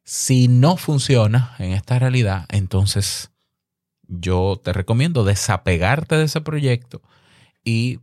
Si 0.04 0.46
no 0.46 0.76
funciona 0.76 1.56
en 1.58 1.72
esta 1.72 1.98
realidad, 1.98 2.46
entonces 2.48 3.32
yo 4.06 4.60
te 4.62 4.72
recomiendo 4.72 5.24
desapegarte 5.24 6.16
de 6.16 6.24
ese 6.24 6.40
proyecto 6.40 7.02
y 7.64 7.98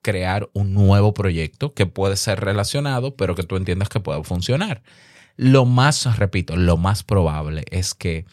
crear 0.00 0.48
un 0.54 0.72
nuevo 0.72 1.12
proyecto 1.12 1.74
que 1.74 1.84
puede 1.84 2.16
ser 2.16 2.40
relacionado, 2.40 3.14
pero 3.14 3.34
que 3.34 3.42
tú 3.42 3.56
entiendas 3.56 3.90
que 3.90 4.00
puede 4.00 4.24
funcionar. 4.24 4.82
Lo 5.36 5.66
más, 5.66 6.16
repito, 6.16 6.56
lo 6.56 6.78
más 6.78 7.02
probable 7.02 7.64
es 7.70 7.94
que 7.94 8.24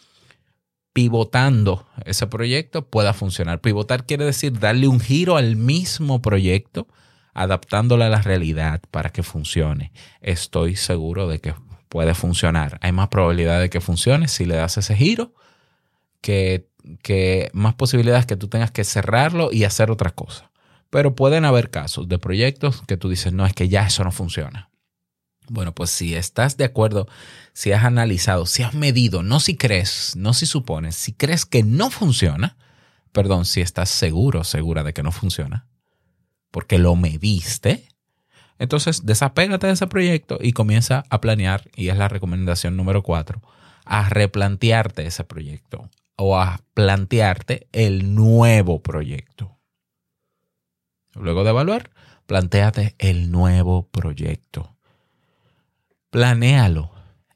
pivotando 0.92 1.86
ese 2.04 2.26
proyecto 2.26 2.86
pueda 2.86 3.12
funcionar. 3.12 3.60
Pivotar 3.60 4.06
quiere 4.06 4.24
decir 4.24 4.58
darle 4.58 4.88
un 4.88 5.00
giro 5.00 5.36
al 5.36 5.56
mismo 5.56 6.20
proyecto, 6.20 6.88
adaptándolo 7.32 8.04
a 8.04 8.08
la 8.08 8.22
realidad 8.22 8.82
para 8.90 9.10
que 9.10 9.22
funcione. 9.22 9.92
Estoy 10.20 10.76
seguro 10.76 11.28
de 11.28 11.38
que 11.38 11.54
puede 11.88 12.14
funcionar. 12.14 12.78
Hay 12.82 12.92
más 12.92 13.08
probabilidad 13.08 13.60
de 13.60 13.70
que 13.70 13.80
funcione 13.80 14.28
si 14.28 14.44
le 14.44 14.56
das 14.56 14.78
ese 14.78 14.96
giro 14.96 15.34
que, 16.20 16.68
que 17.02 17.50
más 17.52 17.74
posibilidades 17.74 18.26
que 18.26 18.36
tú 18.36 18.48
tengas 18.48 18.70
que 18.70 18.84
cerrarlo 18.84 19.50
y 19.52 19.64
hacer 19.64 19.90
otra 19.90 20.10
cosa. 20.10 20.50
Pero 20.90 21.14
pueden 21.14 21.44
haber 21.44 21.70
casos 21.70 22.08
de 22.08 22.18
proyectos 22.18 22.82
que 22.86 22.96
tú 22.96 23.08
dices, 23.08 23.32
no, 23.32 23.46
es 23.46 23.54
que 23.54 23.68
ya 23.68 23.86
eso 23.86 24.02
no 24.02 24.10
funciona. 24.10 24.70
Bueno, 25.52 25.74
pues 25.74 25.90
si 25.90 26.14
estás 26.14 26.56
de 26.56 26.64
acuerdo, 26.64 27.08
si 27.54 27.72
has 27.72 27.82
analizado, 27.82 28.46
si 28.46 28.62
has 28.62 28.72
medido, 28.72 29.24
no 29.24 29.40
si 29.40 29.56
crees, 29.56 30.14
no 30.14 30.32
si 30.32 30.46
supones, 30.46 30.94
si 30.94 31.12
crees 31.12 31.44
que 31.44 31.64
no 31.64 31.90
funciona, 31.90 32.56
perdón, 33.10 33.44
si 33.44 33.60
estás 33.60 33.90
seguro, 33.90 34.44
segura 34.44 34.84
de 34.84 34.92
que 34.94 35.02
no 35.02 35.10
funciona, 35.10 35.66
porque 36.52 36.78
lo 36.78 36.94
mediste, 36.94 37.88
entonces 38.60 39.04
desapégate 39.04 39.66
de 39.66 39.72
ese 39.72 39.88
proyecto 39.88 40.38
y 40.40 40.52
comienza 40.52 41.02
a 41.10 41.20
planear, 41.20 41.68
y 41.74 41.88
es 41.88 41.96
la 41.96 42.06
recomendación 42.06 42.76
número 42.76 43.02
cuatro, 43.02 43.42
a 43.84 44.08
replantearte 44.08 45.04
ese 45.04 45.24
proyecto 45.24 45.90
o 46.14 46.38
a 46.38 46.60
plantearte 46.74 47.66
el 47.72 48.14
nuevo 48.14 48.84
proyecto. 48.84 49.58
Luego 51.16 51.42
de 51.42 51.50
evaluar, 51.50 51.90
planteate 52.26 52.94
el 53.00 53.32
nuevo 53.32 53.88
proyecto. 53.88 54.76
Planéalo 56.10 56.90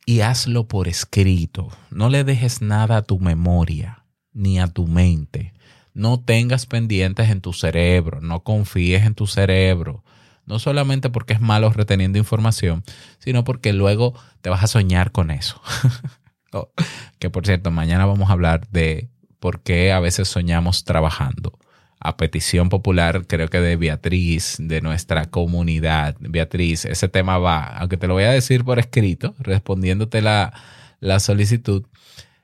y 0.05 0.21
hazlo 0.21 0.67
por 0.67 0.89
escrito. 0.89 1.69
No 1.91 2.09
le 2.09 2.25
dejes 2.25 2.61
nada 2.61 2.97
a 2.97 3.03
tu 3.03 3.21
memoria 3.21 4.05
ni 4.33 4.59
a 4.59 4.67
tu 4.67 4.89
mente. 4.89 5.55
No 5.93 6.19
tengas 6.21 6.67
pendientes 6.67 7.31
en 7.31 7.41
tu 7.41 7.53
cerebro, 7.53 8.21
no 8.21 8.43
confíes 8.43 9.05
en 9.05 9.15
tu 9.15 9.29
cerebro. 9.29 10.03
No 10.45 10.59
solamente 10.59 11.09
porque 11.09 11.35
es 11.35 11.41
malo 11.41 11.71
reteniendo 11.71 12.19
información, 12.19 12.83
sino 13.21 13.45
porque 13.45 13.73
luego 13.73 14.13
te 14.41 14.51
vas 14.51 14.65
a 14.65 14.69
soñar 14.69 15.13
con 15.13 15.31
eso. 15.31 15.61
Oh, 16.57 16.71
que 17.19 17.31
por 17.31 17.45
cierto, 17.45 17.73
mañana 17.73 18.07
vamos 18.07 18.31
a 18.31 18.33
hablar 18.33 18.69
de 18.69 19.11
por 19.41 19.61
qué 19.65 19.91
a 19.91 19.99
veces 19.99 20.29
soñamos 20.29 20.85
trabajando 20.85 21.59
a 22.05 22.19
petición 22.19 22.69
popular, 22.69 23.27
creo 23.27 23.49
que 23.49 23.61
de 23.61 23.77
Beatriz, 23.77 24.57
de 24.59 24.83
nuestra 24.83 25.25
comunidad. 25.31 26.17
Beatriz, 26.21 26.85
ese 26.85 27.09
tema 27.09 27.39
va, 27.39 27.65
aunque 27.65 27.97
te 27.97 28.07
lo 28.07 28.13
voy 28.13 28.25
a 28.25 28.31
decir 28.31 28.63
por 28.63 28.79
escrito, 28.79 29.35
respondiéndote 29.39 30.21
la, 30.21 30.53
la 31.01 31.19
solicitud. 31.19 31.87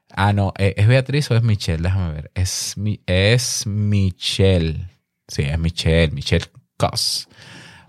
Ah, 0.09 0.33
no, 0.33 0.55
eh, 0.57 0.73
¿es 0.79 0.89
Beatriz 0.89 1.31
o 1.31 1.37
es 1.37 1.43
Michelle? 1.43 1.83
Déjame 1.83 2.15
ver. 2.15 2.31
Es, 2.35 2.75
es 3.05 3.67
Michelle. 3.67 4.89
Sí, 5.29 5.43
es 5.43 5.59
Michelle, 5.59 6.11
Michelle 6.13 6.47
Cos. 6.79 7.29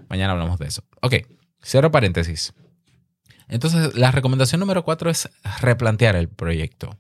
Mañana 0.10 0.34
hablamos 0.34 0.60
de 0.60 0.68
eso. 0.68 0.84
Ok, 1.02 1.16
cero 1.62 1.90
paréntesis. 1.90 2.54
Entonces, 3.48 3.96
la 3.96 4.12
recomendación 4.12 4.60
número 4.60 4.84
cuatro 4.84 5.10
es 5.10 5.30
replantear 5.62 6.18
el 6.18 6.28
proyecto 6.28 6.98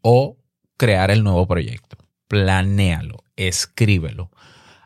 o 0.00 0.38
crear 0.76 1.10
el 1.10 1.24
nuevo 1.24 1.46
proyecto. 1.48 1.96
Planéalo 2.32 3.24
escríbelo. 3.36 4.30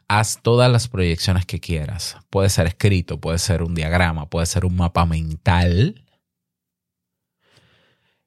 Haz 0.09 0.43
todas 0.43 0.69
las 0.69 0.89
proyecciones 0.89 1.47
que 1.47 1.61
quieras. 1.61 2.17
Puede 2.29 2.49
ser 2.49 2.67
escrito, 2.67 3.21
puede 3.21 3.39
ser 3.39 3.63
un 3.63 3.73
diagrama, 3.73 4.29
puede 4.29 4.47
ser 4.47 4.65
un 4.65 4.75
mapa 4.75 5.07
mental. 5.07 6.05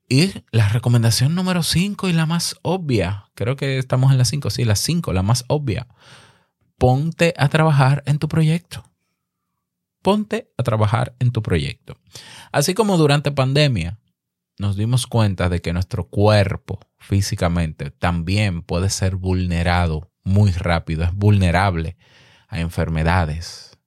Y 0.07 0.31
la 0.51 0.69
recomendación 0.69 1.35
número 1.35 1.63
5 1.63 2.07
y 2.07 2.13
la 2.13 2.27
más 2.27 2.55
obvia, 2.61 3.25
creo 3.35 3.57
que 3.57 3.77
estamos 3.77 4.13
en 4.13 4.19
la 4.19 4.23
5, 4.23 4.51
sí, 4.51 4.63
la 4.63 4.77
5, 4.77 5.11
la 5.11 5.21
más 5.21 5.43
obvia. 5.49 5.89
Ponte 6.77 7.33
a 7.35 7.49
trabajar 7.49 8.03
en 8.05 8.19
tu 8.19 8.29
proyecto. 8.29 8.85
Ponte 10.01 10.49
a 10.57 10.63
trabajar 10.63 11.13
en 11.19 11.31
tu 11.31 11.41
proyecto. 11.41 11.97
Así 12.53 12.73
como 12.73 12.95
durante 12.95 13.33
pandemia 13.33 13.99
nos 14.59 14.75
dimos 14.75 15.07
cuenta 15.07 15.49
de 15.49 15.61
que 15.61 15.73
nuestro 15.73 16.03
cuerpo 16.07 16.79
físicamente 16.99 17.89
también 17.89 18.61
puede 18.61 18.91
ser 18.91 19.15
vulnerado 19.15 20.11
muy 20.23 20.51
rápido, 20.51 21.03
es 21.03 21.13
vulnerable 21.13 21.97
a 22.47 22.59
enfermedades. 22.59 23.77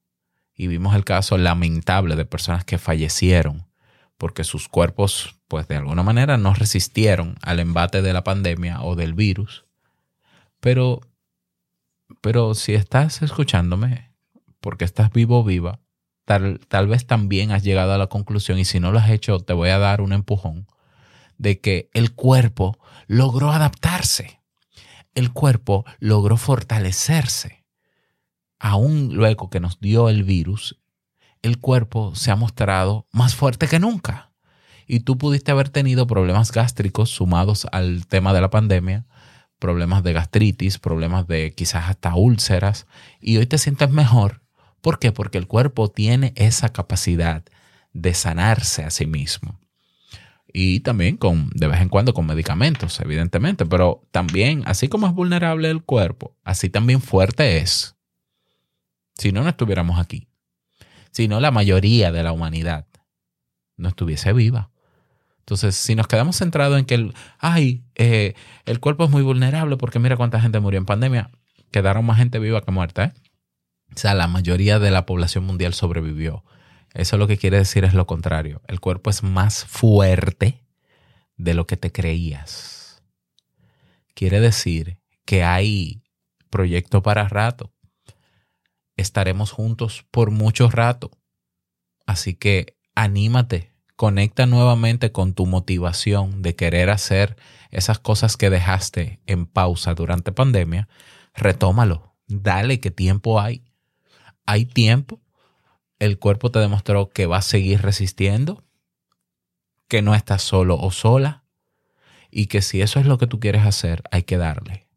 Y 0.55 0.67
vimos 0.67 0.97
el 0.97 1.05
caso 1.05 1.39
lamentable 1.39 2.17
de 2.17 2.25
personas 2.25 2.65
que 2.65 2.79
fallecieron 2.79 3.67
porque 4.23 4.45
sus 4.45 4.69
cuerpos, 4.69 5.41
pues 5.49 5.67
de 5.67 5.75
alguna 5.75 6.05
manera, 6.05 6.37
no 6.37 6.55
resistieron 6.55 7.35
al 7.43 7.59
embate 7.59 8.03
de 8.03 8.13
la 8.13 8.23
pandemia 8.23 8.81
o 8.83 8.95
del 8.95 9.15
virus. 9.15 9.65
Pero, 10.61 11.01
pero 12.21 12.55
si 12.55 12.75
estás 12.75 13.23
escuchándome, 13.23 14.13
porque 14.61 14.85
estás 14.85 15.11
vivo 15.11 15.43
viva, 15.43 15.81
tal, 16.25 16.61
tal 16.69 16.89
vez 16.89 17.07
también 17.07 17.53
has 17.53 17.63
llegado 17.63 17.93
a 17.93 17.99
la 17.99 18.09
conclusión, 18.09 18.59
y 18.59 18.65
si 18.65 18.81
no 18.81 18.93
lo 18.93 18.99
has 18.99 19.11
hecho, 19.11 19.41
te 19.41 19.53
voy 19.53 19.71
a 19.71 19.79
dar 19.79 20.01
un 20.01 20.13
empujón, 20.13 20.67
de 21.39 21.61
que 21.61 21.91
el 21.93 22.15
cuerpo 22.15 22.79
logró 23.07 23.53
adaptarse 23.53 24.43
el 25.15 25.33
cuerpo 25.33 25.85
logró 25.99 26.37
fortalecerse. 26.37 27.65
Aún 28.59 29.15
luego 29.15 29.51
que 29.51 29.61
nos 29.61 29.81
dio 29.81 30.09
el 30.09 30.23
virus, 30.23 30.79
el 31.43 31.59
cuerpo 31.59 32.15
se 32.15 32.31
ha 32.31 32.37
mostrado 32.37 33.07
más 33.13 33.35
fuerte 33.35 33.67
que 33.67 33.79
nunca. 33.79 34.33
Y 34.87 35.01
tú 35.01 35.19
pudiste 35.19 35.51
haber 35.51 35.69
tenido 35.69 36.07
problemas 36.07 36.53
gástricos 36.53 37.11
sumados 37.11 37.67
al 37.73 38.07
tema 38.07 38.33
de 38.33 38.41
la 38.41 38.51
pandemia, 38.51 39.07
problemas 39.59 40.03
de 40.03 40.13
gastritis, 40.13 40.79
problemas 40.79 41.27
de 41.27 41.55
quizás 41.55 41.89
hasta 41.89 42.15
úlceras, 42.15 42.87
y 43.21 43.37
hoy 43.37 43.47
te 43.47 43.59
sientes 43.59 43.91
mejor. 43.91 44.42
¿Por 44.83 44.99
qué? 44.99 45.13
Porque 45.13 45.39
el 45.39 45.47
cuerpo 45.47 45.89
tiene 45.89 46.35
esa 46.37 46.69
capacidad 46.69 47.43
de 47.95 48.13
sanarse 48.13 48.85
a 48.85 48.91
sí 48.91 49.07
mismo 49.07 49.63
y 50.53 50.81
también 50.81 51.17
con 51.17 51.51
de 51.51 51.67
vez 51.67 51.81
en 51.81 51.89
cuando 51.89 52.13
con 52.13 52.27
medicamentos, 52.27 53.01
evidentemente, 53.01 53.65
pero 53.65 54.07
también, 54.11 54.63
así 54.67 54.89
como 54.89 55.07
es 55.07 55.15
vulnerable 55.15 55.71
el 55.71 55.83
cuerpo, 55.83 56.37
así 56.45 56.69
también 56.69 57.01
fuerte 57.01 57.59
es. 57.59 57.97
Si 59.15 59.33
no, 59.33 59.43
no 59.43 59.49
estuviéramos 59.49 59.99
aquí. 59.99 60.29
Si 61.11 61.29
no, 61.29 61.41
la 61.41 61.51
mayoría 61.51 62.13
de 62.13 62.23
la 62.23 62.33
humanidad 62.33 62.87
no 63.77 63.89
estuviese 63.89 64.33
viva. 64.33 64.71
Entonces, 65.41 65.75
si 65.75 65.95
nos 65.95 66.07
quedamos 66.07 66.37
centrados 66.37 66.79
en 66.79 66.85
que 66.85 66.95
el, 66.95 67.15
ay, 67.39 67.85
eh, 67.95 68.35
el 68.65 68.79
cuerpo 68.79 69.05
es 69.05 69.11
muy 69.11 69.23
vulnerable 69.23 69.77
porque 69.77 69.99
mira 69.99 70.17
cuánta 70.17 70.41
gente 70.41 70.61
murió 70.61 70.79
en 70.79 70.87
pandemia, 70.87 71.31
quedaron 71.71 72.05
más 72.05 72.19
gente 72.19 72.39
viva 72.39 72.63
que 72.63 72.71
muerta. 72.71 73.05
¿eh? 73.05 73.13
O 73.95 73.99
sea, 73.99 74.15
la 74.15 74.29
mayoría 74.29 74.79
de 74.79 74.91
la 74.91 75.07
población 75.07 75.45
mundial 75.45 75.75
sobrevivió. 75.75 76.45
Eso 76.95 77.17
lo 77.17 77.27
que 77.27 77.39
quiere 77.39 77.59
decir 77.59 77.85
es 77.85 77.95
lo 77.95 78.07
contrario. 78.07 78.63
El 78.69 78.81
cuerpo 78.81 79.11
es 79.11 79.23
más 79.23 79.65
fuerte 79.65 80.65
de 81.37 81.55
lo 81.55 81.67
que 81.67 81.77
te 81.77 81.93
creías. 81.93 83.03
Quiere 84.15 84.41
decir 84.41 84.99
que 85.25 85.43
hay 85.43 86.03
proyecto 86.51 87.03
para 87.03 87.29
rato. 87.29 87.73
Estaremos 88.97 89.51
juntos 89.51 90.05
por 90.11 90.31
mucho 90.31 90.71
rato. 90.71 91.11
Así 92.07 92.35
que 92.35 92.77
anímate, 92.95 93.73
conecta 93.97 94.47
nuevamente 94.47 95.13
con 95.13 95.33
tu 95.33 95.47
motivación 95.47 96.43
de 96.43 96.55
querer 96.55 96.91
hacer 96.91 97.37
esas 97.71 97.99
cosas 97.99 98.37
que 98.37 98.51
dejaste 98.51 99.21
en 99.27 99.47
pausa 99.47 99.95
durante 99.95 100.31
pandemia. 100.31 100.89
Retómalo, 101.35 102.15
dale 102.27 102.81
que 102.81 102.91
tiempo 102.91 103.41
hay. 103.41 103.65
Hay 104.47 104.65
tiempo 104.67 105.21
el 106.03 106.19
cuerpo 106.19 106.51
te 106.51 106.59
demostró 106.59 107.11
que 107.11 107.27
va 107.27 107.37
a 107.37 107.43
seguir 107.43 107.81
resistiendo, 107.81 108.65
que 109.87 110.03
no 110.03 110.17
estás 110.17 110.43
solo 110.43 110.77
o 110.77 110.91
sola 110.91 111.45
y 112.29 112.47
que 112.47 112.61
si 112.61 112.83
eso 112.83 112.99
es 112.99 113.07
lo 113.07 113.19
que 113.19 113.29
tú 113.29 113.39
quieres 113.39 113.65
hacer, 113.65 114.03
hay 114.11 114.25
que 114.25 114.37
darle. 114.37 114.89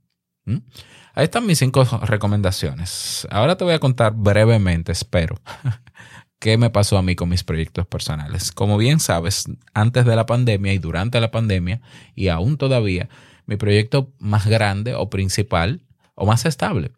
Ahí 1.14 1.26
están 1.26 1.46
mis 1.46 1.60
cinco 1.60 1.84
recomendaciones. 1.84 3.28
Ahora 3.30 3.56
te 3.56 3.64
voy 3.64 3.76
a 3.76 3.80
contar 3.80 4.14
brevemente, 4.16 4.94
espero, 4.94 5.40
qué 6.40 6.58
me 6.58 6.72
pasó 6.72 6.98
a 6.98 7.04
mí 7.04 7.16
con 7.16 7.30
mis 7.30 7.44
proyectos 7.44 7.86
personales. 7.86 8.52
Como 8.52 8.76
bien 8.76 9.00
sabes, 9.00 9.46
antes 9.76 10.06
de 10.06 10.16
la 10.16 10.26
pandemia 10.26 10.74
y 10.74 10.80
durante 10.80 11.22
la 11.22 11.30
pandemia, 11.30 11.82
y 12.16 12.30
aún 12.30 12.58
todavía, 12.58 13.10
mi 13.46 13.58
proyecto 13.58 14.12
más 14.18 14.48
grande 14.48 14.96
o 14.96 15.08
principal 15.12 15.84
o 16.16 16.26
más 16.26 16.48
estable 16.48 16.94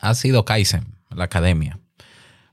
ha 0.00 0.16
sido 0.16 0.44
Kaizen, 0.44 0.96
la 1.16 1.24
academia. 1.24 1.80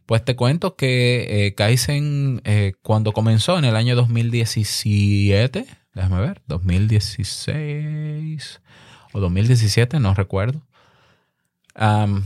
Pues 0.05 0.25
te 0.25 0.35
cuento 0.35 0.75
que 0.75 1.45
eh, 1.45 1.53
Kaizen, 1.53 2.41
eh, 2.43 2.73
cuando 2.81 3.13
comenzó 3.13 3.59
en 3.59 3.65
el 3.65 3.75
año 3.75 3.95
2017, 3.95 5.67
déjame 5.93 6.19
ver, 6.19 6.41
2016 6.47 8.61
o 9.13 9.19
2017, 9.19 9.99
no 9.99 10.15
recuerdo. 10.15 10.63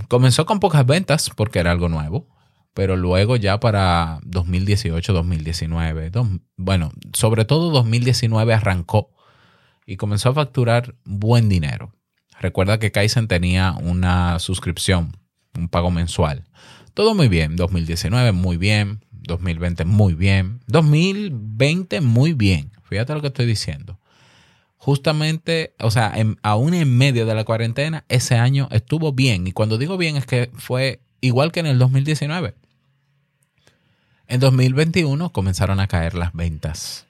Comenzó 0.07 0.45
con 0.45 0.59
pocas 0.59 0.85
ventas 0.85 1.29
porque 1.35 1.59
era 1.59 1.71
algo 1.71 1.89
nuevo, 1.89 2.27
pero 2.73 2.95
luego 2.95 3.35
ya 3.35 3.59
para 3.59 4.19
2018, 4.23 5.13
2019, 5.13 6.11
bueno, 6.57 6.91
sobre 7.13 7.45
todo 7.45 7.69
2019 7.69 8.53
arrancó 8.53 9.11
y 9.85 9.97
comenzó 9.97 10.29
a 10.29 10.33
facturar 10.33 10.95
buen 11.03 11.49
dinero. 11.49 11.93
Recuerda 12.39 12.79
que 12.79 12.91
Kaizen 12.91 13.27
tenía 13.27 13.73
una 13.73 14.39
suscripción, 14.39 15.17
un 15.57 15.67
pago 15.69 15.91
mensual. 15.91 16.43
Todo 16.93 17.15
muy 17.15 17.27
bien, 17.27 17.55
2019 17.55 18.31
muy 18.31 18.57
bien, 18.57 19.03
2020 19.11 19.85
muy 19.85 20.13
bien, 20.13 20.59
2020 20.67 22.01
muy 22.01 22.33
bien. 22.33 22.71
Fíjate 22.83 23.13
lo 23.13 23.21
que 23.21 23.27
estoy 23.27 23.45
diciendo 23.45 23.97
justamente, 24.83 25.73
o 25.79 25.91
sea, 25.91 26.13
aún 26.41 26.73
en 26.73 26.97
medio 26.97 27.25
de 27.25 27.33
la 27.33 27.45
cuarentena, 27.45 28.03
ese 28.09 28.35
año 28.35 28.67
estuvo 28.69 29.13
bien. 29.13 29.47
Y 29.47 29.53
cuando 29.53 29.77
digo 29.77 29.95
bien 29.95 30.17
es 30.17 30.25
que 30.25 30.51
fue 30.55 30.99
igual 31.21 31.53
que 31.53 31.61
en 31.61 31.67
el 31.67 31.79
2019. 31.79 32.53
En 34.27 34.41
2021 34.41 35.31
comenzaron 35.31 35.79
a 35.79 35.87
caer 35.87 36.15
las 36.15 36.33
ventas. 36.33 37.05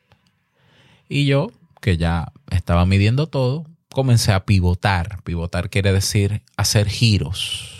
Y 1.10 1.26
yo, 1.26 1.52
que 1.82 1.98
ya 1.98 2.32
estaba 2.52 2.86
midiendo 2.86 3.26
todo, 3.26 3.66
comencé 3.92 4.34
a 4.34 4.46
pivotar. 4.46 5.24
Pivotar 5.24 5.72
quiere 5.72 5.92
decir 5.94 6.44
hacer 6.56 6.88
giros. 6.88 7.73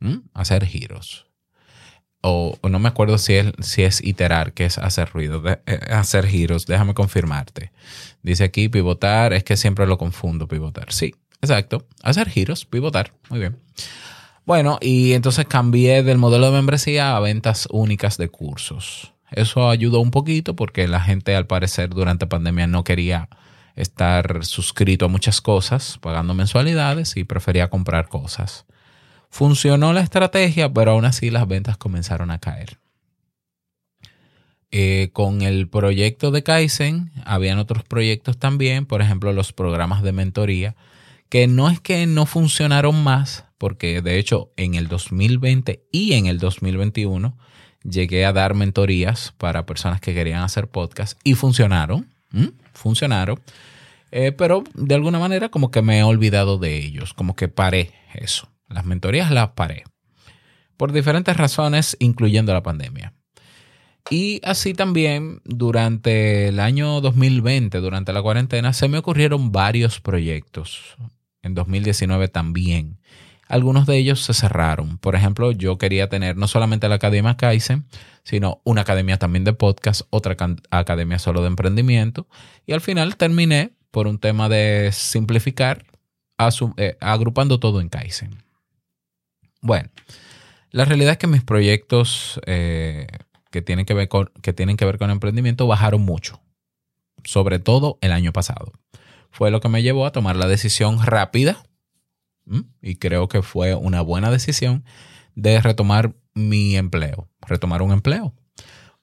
¿Mm? 0.00 0.18
Hacer 0.34 0.66
giros 0.66 1.26
o, 2.28 2.58
no 2.68 2.78
me 2.78 2.88
acuerdo 2.88 3.18
si 3.18 3.34
es, 3.34 3.52
si 3.60 3.82
es 3.82 4.02
iterar, 4.02 4.52
que 4.52 4.64
es 4.64 4.78
hacer 4.78 5.10
ruido, 5.10 5.42
eh, 5.46 5.80
hacer 5.90 6.26
giros, 6.26 6.66
déjame 6.66 6.94
confirmarte. 6.94 7.70
Dice 8.22 8.44
aquí 8.44 8.68
pivotar, 8.68 9.32
es 9.32 9.44
que 9.44 9.56
siempre 9.56 9.86
lo 9.86 9.96
confundo, 9.96 10.48
pivotar. 10.48 10.92
Sí, 10.92 11.14
exacto, 11.40 11.86
hacer 12.02 12.28
giros, 12.28 12.64
pivotar, 12.64 13.12
muy 13.30 13.38
bien. 13.38 13.58
Bueno, 14.44 14.78
y 14.80 15.12
entonces 15.12 15.46
cambié 15.46 16.02
del 16.02 16.18
modelo 16.18 16.46
de 16.46 16.52
membresía 16.52 17.16
a 17.16 17.20
ventas 17.20 17.68
únicas 17.70 18.16
de 18.16 18.28
cursos. 18.28 19.12
Eso 19.30 19.68
ayudó 19.68 20.00
un 20.00 20.10
poquito 20.10 20.56
porque 20.56 20.88
la 20.88 21.00
gente 21.00 21.34
al 21.34 21.46
parecer 21.46 21.90
durante 21.90 22.26
pandemia 22.26 22.66
no 22.66 22.84
quería 22.84 23.28
estar 23.74 24.44
suscrito 24.44 25.06
a 25.06 25.08
muchas 25.08 25.40
cosas, 25.40 25.98
pagando 26.00 26.32
mensualidades 26.34 27.16
y 27.16 27.24
prefería 27.24 27.68
comprar 27.68 28.08
cosas. 28.08 28.66
Funcionó 29.30 29.92
la 29.92 30.00
estrategia, 30.00 30.72
pero 30.72 30.92
aún 30.92 31.04
así 31.04 31.30
las 31.30 31.46
ventas 31.46 31.76
comenzaron 31.76 32.30
a 32.30 32.38
caer. 32.38 32.78
Eh, 34.72 35.10
con 35.12 35.42
el 35.42 35.68
proyecto 35.68 36.30
de 36.30 36.42
Kaizen, 36.42 37.12
habían 37.24 37.58
otros 37.58 37.84
proyectos 37.84 38.36
también, 38.38 38.84
por 38.84 39.00
ejemplo, 39.00 39.32
los 39.32 39.52
programas 39.52 40.02
de 40.02 40.12
mentoría, 40.12 40.76
que 41.28 41.46
no 41.46 41.70
es 41.70 41.80
que 41.80 42.06
no 42.06 42.26
funcionaron 42.26 43.02
más, 43.02 43.44
porque 43.58 44.02
de 44.02 44.18
hecho 44.18 44.50
en 44.56 44.74
el 44.74 44.88
2020 44.88 45.84
y 45.92 46.14
en 46.14 46.26
el 46.26 46.38
2021 46.38 47.36
llegué 47.84 48.26
a 48.26 48.32
dar 48.32 48.54
mentorías 48.54 49.32
para 49.38 49.66
personas 49.66 50.00
que 50.00 50.14
querían 50.14 50.42
hacer 50.42 50.68
podcast 50.68 51.18
y 51.24 51.34
funcionaron, 51.34 52.08
funcionaron, 52.72 53.40
eh, 54.10 54.32
pero 54.32 54.64
de 54.74 54.94
alguna 54.94 55.18
manera 55.18 55.48
como 55.48 55.70
que 55.70 55.82
me 55.82 56.00
he 56.00 56.02
olvidado 56.02 56.58
de 56.58 56.76
ellos, 56.76 57.14
como 57.14 57.34
que 57.34 57.48
paré 57.48 57.92
eso. 58.14 58.48
Las 58.68 58.84
mentorías 58.84 59.30
las 59.30 59.50
paré. 59.50 59.84
Por 60.76 60.92
diferentes 60.92 61.36
razones, 61.36 61.96
incluyendo 62.00 62.52
la 62.52 62.62
pandemia. 62.62 63.14
Y 64.10 64.40
así 64.44 64.72
también 64.72 65.40
durante 65.44 66.48
el 66.48 66.60
año 66.60 67.00
2020, 67.00 67.78
durante 67.78 68.12
la 68.12 68.22
cuarentena, 68.22 68.72
se 68.72 68.88
me 68.88 68.98
ocurrieron 68.98 69.50
varios 69.50 70.00
proyectos. 70.00 70.96
En 71.42 71.54
2019 71.54 72.28
también. 72.28 72.98
Algunos 73.48 73.86
de 73.86 73.96
ellos 73.96 74.20
se 74.22 74.34
cerraron. 74.34 74.98
Por 74.98 75.14
ejemplo, 75.14 75.52
yo 75.52 75.78
quería 75.78 76.08
tener 76.08 76.36
no 76.36 76.48
solamente 76.48 76.88
la 76.88 76.96
Academia 76.96 77.36
Kaizen, 77.36 77.86
sino 78.24 78.60
una 78.64 78.80
academia 78.80 79.18
también 79.18 79.44
de 79.44 79.52
podcast, 79.52 80.02
otra 80.10 80.36
academia 80.70 81.18
solo 81.18 81.42
de 81.42 81.48
emprendimiento. 81.48 82.26
Y 82.66 82.72
al 82.72 82.80
final 82.80 83.16
terminé 83.16 83.72
por 83.92 84.08
un 84.08 84.18
tema 84.18 84.48
de 84.48 84.90
simplificar, 84.92 85.84
eh, 86.76 86.96
agrupando 87.00 87.60
todo 87.60 87.80
en 87.80 87.88
Kaizen. 87.88 88.45
Bueno, 89.66 89.90
la 90.70 90.84
realidad 90.84 91.12
es 91.12 91.18
que 91.18 91.26
mis 91.26 91.42
proyectos 91.42 92.40
eh, 92.46 93.08
que, 93.50 93.62
tienen 93.62 93.84
que, 93.84 93.94
ver 93.94 94.08
con, 94.08 94.30
que 94.42 94.52
tienen 94.52 94.76
que 94.76 94.84
ver 94.84 94.96
con 94.96 95.10
emprendimiento 95.10 95.66
bajaron 95.66 96.02
mucho, 96.02 96.40
sobre 97.24 97.58
todo 97.58 97.98
el 98.00 98.12
año 98.12 98.32
pasado. 98.32 98.72
Fue 99.32 99.50
lo 99.50 99.60
que 99.60 99.68
me 99.68 99.82
llevó 99.82 100.06
a 100.06 100.12
tomar 100.12 100.36
la 100.36 100.46
decisión 100.46 101.04
rápida, 101.04 101.64
y 102.80 102.94
creo 102.94 103.26
que 103.26 103.42
fue 103.42 103.74
una 103.74 104.02
buena 104.02 104.30
decisión, 104.30 104.84
de 105.34 105.60
retomar 105.60 106.14
mi 106.32 106.76
empleo, 106.76 107.28
retomar 107.40 107.82
un 107.82 107.90
empleo. 107.90 108.34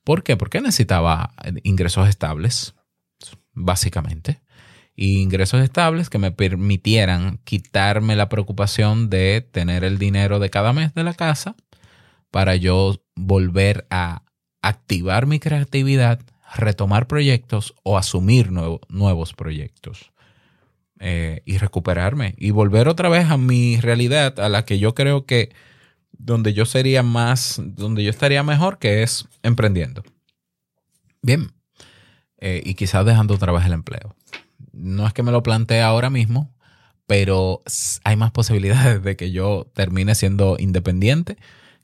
¿Por 0.06 0.23
qué? 0.23 0.38
Porque 0.38 0.62
necesitaba 0.62 1.34
ingresos 1.63 2.08
estables, 2.08 2.73
básicamente 3.52 4.42
ingresos 4.95 5.62
estables 5.62 6.10
que 6.10 6.19
me 6.19 6.32
permitieran 6.32 7.39
quitarme 7.43 8.15
la 8.15 8.29
preocupación 8.29 9.10
de 9.10 9.41
tener 9.41 9.84
el 9.84 9.97
dinero 9.97 10.39
de 10.39 10.49
cada 10.49 10.73
mes 10.73 10.93
de 10.93 11.03
la 11.03 11.13
casa 11.13 11.56
para 12.32 12.56
yo 12.56 13.01
volver 13.15 13.88
a 13.89 14.23
activar 14.62 15.25
mi 15.25 15.39
creatividad, 15.39 16.19
retomar 16.56 17.08
proyectos 17.08 17.73
o 17.84 17.97
asumir 17.97 18.51
nuevos 18.51 19.34
proyectos 19.34 20.12
eh, 20.99 21.41
y 21.45 21.58
recuperarme 21.58 22.36
y 22.38 22.51
volver 22.51 22.88
otra 22.88 23.10
vez 23.10 23.29
a 23.29 23.38
mi 23.38 23.79
realidad 23.79 24.39
a 24.39 24.49
la 24.49 24.63
que 24.63 24.79
yo 24.79 24.93
creo 24.93 25.25
que 25.25 25.49
donde 26.12 26.53
yo 26.53 26.65
sería 26.65 27.03
más, 27.03 27.60
donde 27.63 28.03
yo 28.03 28.10
estaría 28.10 28.43
mejor, 28.43 28.77
que 28.77 29.03
es 29.03 29.27
emprendiendo. 29.41 30.03
Bien. 31.21 31.51
Eh, 32.38 32.62
y 32.63 32.75
quizás 32.75 33.06
dejando 33.06 33.34
otra 33.34 33.51
vez 33.51 33.65
el 33.65 33.73
empleo 33.73 34.15
no 34.73 35.07
es 35.07 35.13
que 35.13 35.23
me 35.23 35.31
lo 35.31 35.43
plantee 35.43 35.81
ahora 35.81 36.09
mismo, 36.09 36.51
pero 37.07 37.62
hay 38.03 38.15
más 38.15 38.31
posibilidades 38.31 39.01
de 39.03 39.15
que 39.15 39.31
yo 39.31 39.67
termine 39.73 40.15
siendo 40.15 40.57
independiente 40.59 41.38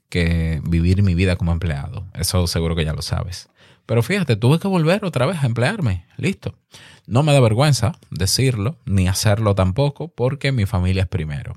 que 0.08 0.60
vivir 0.64 1.02
mi 1.02 1.14
vida 1.14 1.36
como 1.36 1.52
empleado. 1.52 2.06
Eso 2.14 2.46
seguro 2.46 2.76
que 2.76 2.84
ya 2.84 2.92
lo 2.92 3.02
sabes. 3.02 3.48
Pero 3.86 4.02
fíjate, 4.02 4.36
tuve 4.36 4.58
que 4.58 4.68
volver 4.68 5.04
otra 5.04 5.26
vez 5.26 5.42
a 5.42 5.46
emplearme. 5.46 6.04
Listo. 6.16 6.54
No 7.06 7.22
me 7.22 7.32
da 7.32 7.40
vergüenza 7.40 7.92
decirlo, 8.10 8.76
ni 8.84 9.08
hacerlo 9.08 9.54
tampoco, 9.54 10.08
porque 10.08 10.52
mi 10.52 10.66
familia 10.66 11.02
es 11.02 11.08
primero. 11.08 11.54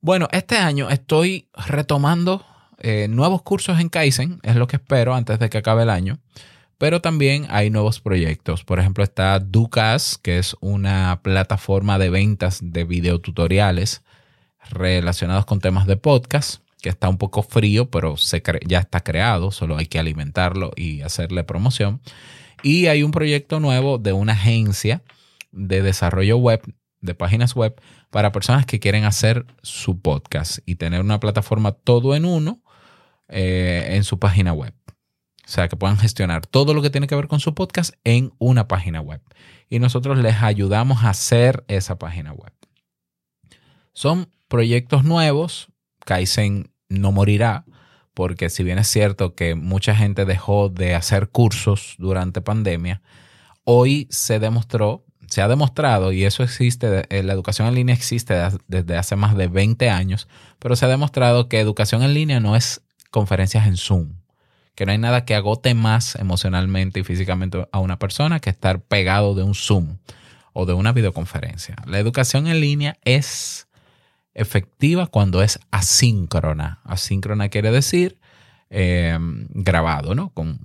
Bueno, 0.00 0.28
este 0.32 0.56
año 0.56 0.88
estoy 0.88 1.48
retomando 1.54 2.44
eh, 2.78 3.08
nuevos 3.08 3.42
cursos 3.42 3.80
en 3.80 3.88
Kaizen, 3.88 4.40
es 4.42 4.56
lo 4.56 4.66
que 4.66 4.76
espero 4.76 5.14
antes 5.14 5.38
de 5.38 5.50
que 5.50 5.58
acabe 5.58 5.82
el 5.82 5.90
año. 5.90 6.20
Pero 6.78 7.00
también 7.00 7.46
hay 7.50 7.70
nuevos 7.70 8.00
proyectos. 8.00 8.64
Por 8.64 8.78
ejemplo, 8.78 9.02
está 9.02 9.38
Ducas, 9.40 10.16
que 10.16 10.38
es 10.38 10.56
una 10.60 11.20
plataforma 11.22 11.98
de 11.98 12.08
ventas 12.08 12.60
de 12.62 12.84
videotutoriales 12.84 14.02
relacionados 14.70 15.44
con 15.44 15.60
temas 15.60 15.86
de 15.88 15.96
podcast, 15.96 16.62
que 16.80 16.88
está 16.88 17.08
un 17.08 17.18
poco 17.18 17.42
frío, 17.42 17.90
pero 17.90 18.14
ya 18.64 18.78
está 18.78 19.00
creado, 19.00 19.50
solo 19.50 19.76
hay 19.76 19.86
que 19.86 19.98
alimentarlo 19.98 20.70
y 20.76 21.02
hacerle 21.02 21.42
promoción. 21.42 22.00
Y 22.62 22.86
hay 22.86 23.02
un 23.02 23.10
proyecto 23.10 23.58
nuevo 23.58 23.98
de 23.98 24.12
una 24.12 24.34
agencia 24.34 25.02
de 25.50 25.82
desarrollo 25.82 26.36
web, 26.36 26.62
de 27.00 27.14
páginas 27.14 27.56
web, 27.56 27.74
para 28.10 28.30
personas 28.30 28.66
que 28.66 28.78
quieren 28.78 29.04
hacer 29.04 29.46
su 29.62 30.00
podcast 30.00 30.58
y 30.64 30.76
tener 30.76 31.00
una 31.00 31.18
plataforma 31.18 31.72
todo 31.72 32.14
en 32.14 32.24
uno 32.24 32.62
eh, 33.28 33.88
en 33.90 34.04
su 34.04 34.18
página 34.18 34.52
web. 34.52 34.72
O 35.48 35.50
sea, 35.50 35.68
que 35.68 35.76
puedan 35.76 35.96
gestionar 35.96 36.46
todo 36.46 36.74
lo 36.74 36.82
que 36.82 36.90
tiene 36.90 37.06
que 37.06 37.14
ver 37.14 37.26
con 37.26 37.40
su 37.40 37.54
podcast 37.54 37.94
en 38.04 38.34
una 38.36 38.68
página 38.68 39.00
web. 39.00 39.22
Y 39.70 39.78
nosotros 39.78 40.18
les 40.18 40.42
ayudamos 40.42 41.04
a 41.04 41.08
hacer 41.08 41.64
esa 41.68 41.98
página 41.98 42.32
web. 42.34 42.52
Son 43.94 44.28
proyectos 44.48 45.04
nuevos. 45.04 45.68
Kaizen 46.04 46.70
no 46.90 47.12
morirá, 47.12 47.64
porque 48.12 48.50
si 48.50 48.62
bien 48.62 48.78
es 48.78 48.88
cierto 48.88 49.34
que 49.34 49.54
mucha 49.54 49.94
gente 49.94 50.26
dejó 50.26 50.68
de 50.68 50.94
hacer 50.94 51.30
cursos 51.30 51.94
durante 51.96 52.42
pandemia, 52.42 53.00
hoy 53.64 54.06
se 54.10 54.38
demostró 54.40 55.06
se 55.30 55.42
ha 55.42 55.48
demostrado, 55.48 56.12
y 56.12 56.24
eso 56.24 56.42
existe, 56.42 57.04
eh, 57.10 57.22
la 57.22 57.34
educación 57.34 57.68
en 57.68 57.74
línea 57.74 57.94
existe 57.94 58.34
desde 58.66 58.96
hace 58.96 59.14
más 59.14 59.36
de 59.36 59.48
20 59.48 59.90
años, 59.90 60.26
pero 60.58 60.74
se 60.74 60.86
ha 60.86 60.88
demostrado 60.88 61.50
que 61.50 61.60
educación 61.60 62.02
en 62.02 62.14
línea 62.14 62.40
no 62.40 62.56
es 62.56 62.80
conferencias 63.10 63.66
en 63.66 63.76
Zoom, 63.76 64.17
que 64.78 64.86
no 64.86 64.92
hay 64.92 64.98
nada 64.98 65.24
que 65.24 65.34
agote 65.34 65.74
más 65.74 66.14
emocionalmente 66.14 67.00
y 67.00 67.02
físicamente 67.02 67.66
a 67.72 67.80
una 67.80 67.98
persona 67.98 68.38
que 68.38 68.48
estar 68.48 68.80
pegado 68.80 69.34
de 69.34 69.42
un 69.42 69.56
Zoom 69.56 69.98
o 70.52 70.66
de 70.66 70.72
una 70.72 70.92
videoconferencia. 70.92 71.74
La 71.84 71.98
educación 71.98 72.46
en 72.46 72.60
línea 72.60 72.96
es 73.02 73.66
efectiva 74.34 75.08
cuando 75.08 75.42
es 75.42 75.58
asíncrona. 75.72 76.80
Asíncrona 76.84 77.48
quiere 77.48 77.72
decir 77.72 78.20
eh, 78.70 79.18
grabado, 79.48 80.14
¿no? 80.14 80.28
Con, 80.28 80.60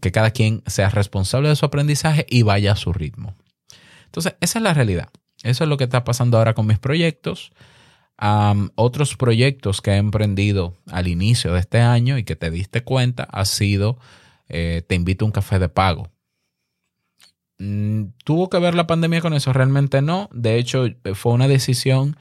que 0.00 0.12
cada 0.12 0.30
quien 0.30 0.62
sea 0.66 0.88
responsable 0.88 1.50
de 1.50 1.56
su 1.56 1.66
aprendizaje 1.66 2.24
y 2.26 2.44
vaya 2.44 2.72
a 2.72 2.76
su 2.76 2.94
ritmo. 2.94 3.34
Entonces, 4.06 4.34
esa 4.40 4.60
es 4.60 4.62
la 4.62 4.72
realidad. 4.72 5.10
Eso 5.42 5.64
es 5.64 5.68
lo 5.68 5.76
que 5.76 5.84
está 5.84 6.04
pasando 6.04 6.38
ahora 6.38 6.54
con 6.54 6.66
mis 6.66 6.78
proyectos. 6.78 7.52
Otros 8.74 9.16
proyectos 9.16 9.80
que 9.80 9.92
he 9.92 9.96
emprendido 9.96 10.74
al 10.90 11.08
inicio 11.08 11.52
de 11.52 11.60
este 11.60 11.80
año 11.80 12.18
y 12.18 12.24
que 12.24 12.36
te 12.36 12.50
diste 12.50 12.82
cuenta 12.82 13.24
ha 13.24 13.44
sido 13.44 13.98
eh, 14.48 14.82
Te 14.86 14.94
invito 14.94 15.24
a 15.24 15.26
un 15.26 15.32
café 15.32 15.58
de 15.58 15.68
pago. 15.68 16.10
Mm, 17.58 18.06
¿Tuvo 18.24 18.48
que 18.48 18.58
ver 18.58 18.74
la 18.74 18.86
pandemia 18.86 19.20
con 19.20 19.34
eso? 19.34 19.52
Realmente 19.52 20.02
no. 20.02 20.28
De 20.32 20.58
hecho, 20.58 20.86
fue 21.14 21.32
una 21.32 21.48
decisión 21.48 22.16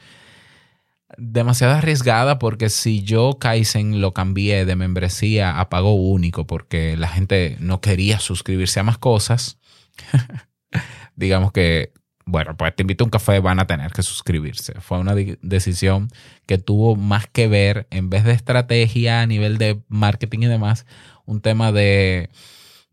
demasiado 1.17 1.73
arriesgada 1.73 2.37
porque 2.37 2.69
si 2.69 3.01
yo 3.01 3.37
Kaizen 3.39 4.01
lo 4.01 4.13
cambié 4.13 4.65
de 4.65 4.75
membresía 4.75 5.59
a 5.59 5.69
pago 5.69 5.93
único 5.93 6.45
porque 6.45 6.97
la 6.97 7.07
gente 7.07 7.55
no 7.59 7.79
quería 7.79 8.19
suscribirse 8.19 8.79
a 8.79 8.83
más 8.83 8.97
cosas, 8.97 9.57
digamos 11.15 11.51
que, 11.51 11.93
bueno, 12.27 12.57
pues 12.57 12.75
te 12.75 12.83
invito 12.83 13.03
a 13.03 13.07
un 13.07 13.09
café, 13.09 13.39
van 13.39 13.59
a 13.59 13.67
tener 13.67 13.91
que 13.93 14.03
suscribirse. 14.03 14.73
Fue 14.81 14.99
una 14.99 15.15
decisión 15.15 16.09
que 16.45 16.57
tuvo 16.57 16.97
más 16.97 17.25
que 17.27 17.47
ver, 17.47 17.87
en 17.89 18.09
vez 18.09 18.25
de 18.25 18.33
estrategia 18.33 19.21
a 19.21 19.25
nivel 19.25 19.57
de 19.57 19.81
marketing 19.87 20.39
y 20.39 20.45
demás, 20.47 20.85
un 21.25 21.39
tema 21.39 21.71
de 21.71 22.29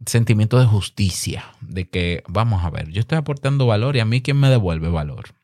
sentimiento 0.07 0.61
de 0.61 0.67
justicia, 0.67 1.45
de 1.61 1.89
que, 1.89 2.23
vamos 2.29 2.65
a 2.65 2.71
ver, 2.71 2.91
yo 2.91 3.01
estoy 3.01 3.19
aportando 3.19 3.67
valor 3.67 3.97
y 3.97 4.01
a 4.01 4.05
mí 4.05 4.23
quién 4.23 4.39
me 4.39 4.49
devuelve 4.49 4.89
valor. 4.89 5.35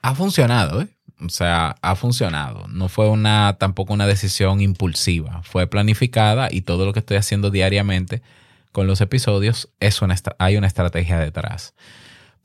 Ha 0.00 0.14
funcionado, 0.14 0.82
¿eh? 0.82 0.88
O 1.20 1.30
sea, 1.30 1.74
ha 1.82 1.96
funcionado. 1.96 2.68
No 2.68 2.88
fue 2.88 3.08
una 3.08 3.56
tampoco 3.58 3.92
una 3.92 4.06
decisión 4.06 4.60
impulsiva. 4.60 5.42
Fue 5.42 5.66
planificada 5.66 6.46
y 6.52 6.60
todo 6.60 6.86
lo 6.86 6.92
que 6.92 7.00
estoy 7.00 7.16
haciendo 7.16 7.50
diariamente 7.50 8.22
con 8.70 8.86
los 8.86 9.00
episodios, 9.00 9.70
es 9.80 9.98
hay 10.38 10.56
una 10.56 10.68
estrategia 10.68 11.18
detrás. 11.18 11.74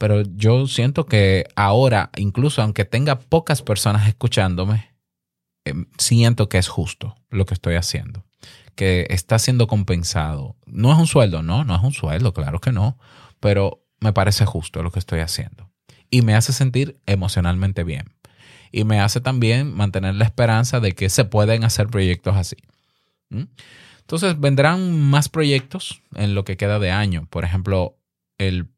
Pero 0.03 0.21
yo 0.35 0.67
siento 0.67 1.05
que 1.05 1.45
ahora, 1.55 2.09
incluso 2.17 2.61
aunque 2.61 2.83
tenga 2.83 3.19
pocas 3.19 3.61
personas 3.61 4.05
escuchándome, 4.05 4.89
em, 5.63 5.85
siento 5.97 6.49
que 6.49 6.57
es 6.57 6.67
justo 6.67 7.15
lo 7.29 7.45
que 7.45 7.53
estoy 7.53 7.75
haciendo, 7.75 8.25
que 8.75 9.07
está 9.11 9.39
siendo 9.39 9.65
compensado. 9.65 10.57
No 10.65 10.91
es 10.91 10.99
un 10.99 11.07
sueldo, 11.07 11.41
no, 11.41 11.63
no 11.63 11.73
es 11.73 11.81
un 11.81 11.93
sueldo, 11.93 12.33
claro 12.33 12.59
que 12.59 12.73
no, 12.73 12.97
pero 13.39 13.85
me 14.01 14.11
parece 14.11 14.45
justo 14.45 14.83
lo 14.83 14.91
que 14.91 14.99
estoy 14.99 15.21
haciendo. 15.21 15.71
Y 16.09 16.21
me 16.21 16.35
hace 16.35 16.51
sentir 16.51 16.99
emocionalmente 17.05 17.85
bien. 17.85 18.13
Y 18.73 18.83
me 18.83 18.99
hace 18.99 19.21
también 19.21 19.73
mantener 19.73 20.15
la 20.15 20.25
esperanza 20.25 20.81
de 20.81 20.91
que 20.91 21.07
se 21.07 21.23
pueden 21.23 21.63
hacer 21.63 21.87
proyectos 21.87 22.35
así. 22.35 22.57
Entonces 24.01 24.37
vendrán 24.37 24.99
más 24.99 25.29
proyectos 25.29 26.01
en 26.13 26.35
lo 26.35 26.43
que 26.43 26.57
queda 26.57 26.77
de 26.77 26.91
año. 26.91 27.25
Por 27.29 27.45
ejemplo, 27.45 27.95
el 28.37 28.72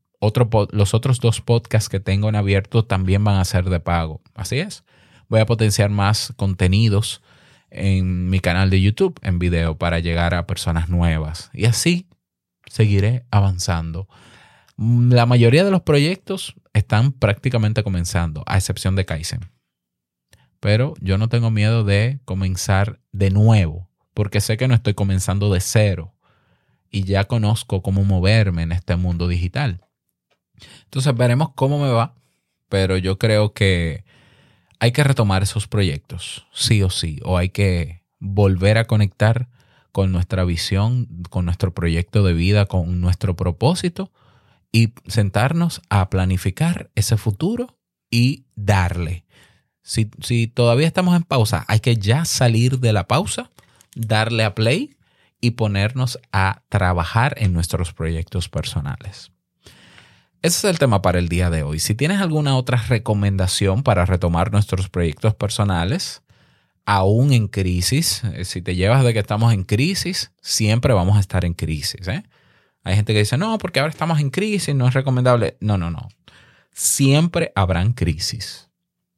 los 0.71 0.93
otros 0.93 1.19
dos 1.19 1.41
podcasts 1.41 1.89
que 1.89 1.99
tengo 1.99 2.29
en 2.29 2.35
abierto 2.35 2.85
también 2.85 3.23
van 3.23 3.37
a 3.37 3.45
ser 3.45 3.65
de 3.65 3.79
pago. 3.79 4.21
Así 4.33 4.59
es. 4.59 4.83
Voy 5.27 5.39
a 5.39 5.45
potenciar 5.45 5.89
más 5.89 6.33
contenidos 6.35 7.21
en 7.69 8.29
mi 8.29 8.39
canal 8.39 8.69
de 8.69 8.81
YouTube 8.81 9.19
en 9.21 9.39
video 9.39 9.77
para 9.77 9.99
llegar 9.99 10.33
a 10.33 10.47
personas 10.47 10.89
nuevas. 10.89 11.49
Y 11.53 11.65
así 11.65 12.07
seguiré 12.67 13.25
avanzando. 13.31 14.07
La 14.77 15.25
mayoría 15.25 15.63
de 15.63 15.71
los 15.71 15.81
proyectos 15.81 16.55
están 16.73 17.11
prácticamente 17.11 17.83
comenzando, 17.83 18.43
a 18.45 18.57
excepción 18.57 18.95
de 18.95 19.05
Kaizen. 19.05 19.51
Pero 20.59 20.93
yo 20.99 21.17
no 21.17 21.29
tengo 21.29 21.51
miedo 21.51 21.83
de 21.83 22.19
comenzar 22.25 22.99
de 23.11 23.29
nuevo 23.29 23.89
porque 24.15 24.41
sé 24.41 24.57
que 24.57 24.67
no 24.67 24.73
estoy 24.73 24.95
comenzando 24.95 25.53
de 25.53 25.59
cero 25.59 26.15
y 26.89 27.03
ya 27.03 27.25
conozco 27.25 27.83
cómo 27.83 28.03
moverme 28.03 28.63
en 28.63 28.71
este 28.71 28.95
mundo 28.95 29.27
digital. 29.27 29.84
Entonces 30.85 31.15
veremos 31.15 31.49
cómo 31.55 31.79
me 31.79 31.91
va, 31.91 32.15
pero 32.69 32.97
yo 32.97 33.17
creo 33.17 33.53
que 33.53 34.03
hay 34.79 34.91
que 34.91 35.03
retomar 35.03 35.43
esos 35.43 35.67
proyectos, 35.67 36.47
sí 36.53 36.81
o 36.83 36.89
sí, 36.89 37.19
o 37.23 37.37
hay 37.37 37.49
que 37.49 38.03
volver 38.19 38.77
a 38.77 38.85
conectar 38.85 39.49
con 39.91 40.11
nuestra 40.11 40.43
visión, 40.43 41.07
con 41.29 41.45
nuestro 41.45 41.73
proyecto 41.73 42.23
de 42.23 42.33
vida, 42.33 42.65
con 42.65 42.99
nuestro 42.99 43.35
propósito 43.35 44.11
y 44.71 44.93
sentarnos 45.07 45.81
a 45.89 46.09
planificar 46.09 46.91
ese 46.95 47.15
futuro 47.15 47.77
y 48.11 48.45
darle. 48.55 49.25
Si, 49.81 50.09
si 50.21 50.47
todavía 50.47 50.87
estamos 50.87 51.15
en 51.15 51.23
pausa, 51.23 51.63
hay 51.67 51.79
que 51.79 51.95
ya 51.95 52.25
salir 52.25 52.79
de 52.79 52.91
la 52.91 53.07
pausa 53.07 53.49
darle 53.95 54.43
a 54.43 54.53
play 54.55 54.97
y 55.39 55.51
ponernos 55.51 56.19
a 56.31 56.63
trabajar 56.69 57.35
en 57.37 57.53
nuestros 57.53 57.93
proyectos 57.93 58.49
personales. 58.49 59.31
Ese 60.41 60.57
es 60.59 60.63
el 60.65 60.79
tema 60.79 61.01
para 61.01 61.19
el 61.19 61.27
día 61.27 61.49
de 61.49 61.63
hoy. 61.63 61.79
Si 61.79 61.95
tienes 61.95 62.21
alguna 62.21 62.55
otra 62.55 62.77
recomendación 62.77 63.83
para 63.83 64.05
retomar 64.05 64.51
nuestros 64.51 64.89
proyectos 64.89 65.33
personales, 65.33 66.21
aún 66.85 67.33
en 67.33 67.47
crisis, 67.47 68.23
eh, 68.33 68.45
si 68.45 68.61
te 68.61 68.75
llevas 68.75 69.03
de 69.03 69.13
que 69.13 69.19
estamos 69.19 69.53
en 69.53 69.63
crisis, 69.63 70.31
siempre 70.41 70.93
vamos 70.93 71.17
a 71.17 71.19
estar 71.19 71.45
en 71.45 71.53
crisis. 71.53 72.07
¿eh? 72.07 72.23
Hay 72.83 72.95
gente 72.95 73.13
que 73.13 73.19
dice, 73.19 73.37
no, 73.37 73.57
porque 73.57 73.79
ahora 73.79 73.91
estamos 73.91 74.19
en 74.19 74.29
crisis, 74.29 74.75
no 74.75 74.87
es 74.87 74.93
recomendable. 74.93 75.57
No, 75.59 75.77
no, 75.77 75.89
no. 75.89 76.09
Siempre 76.71 77.51
habrán 77.55 77.93
crisis. 77.93 78.69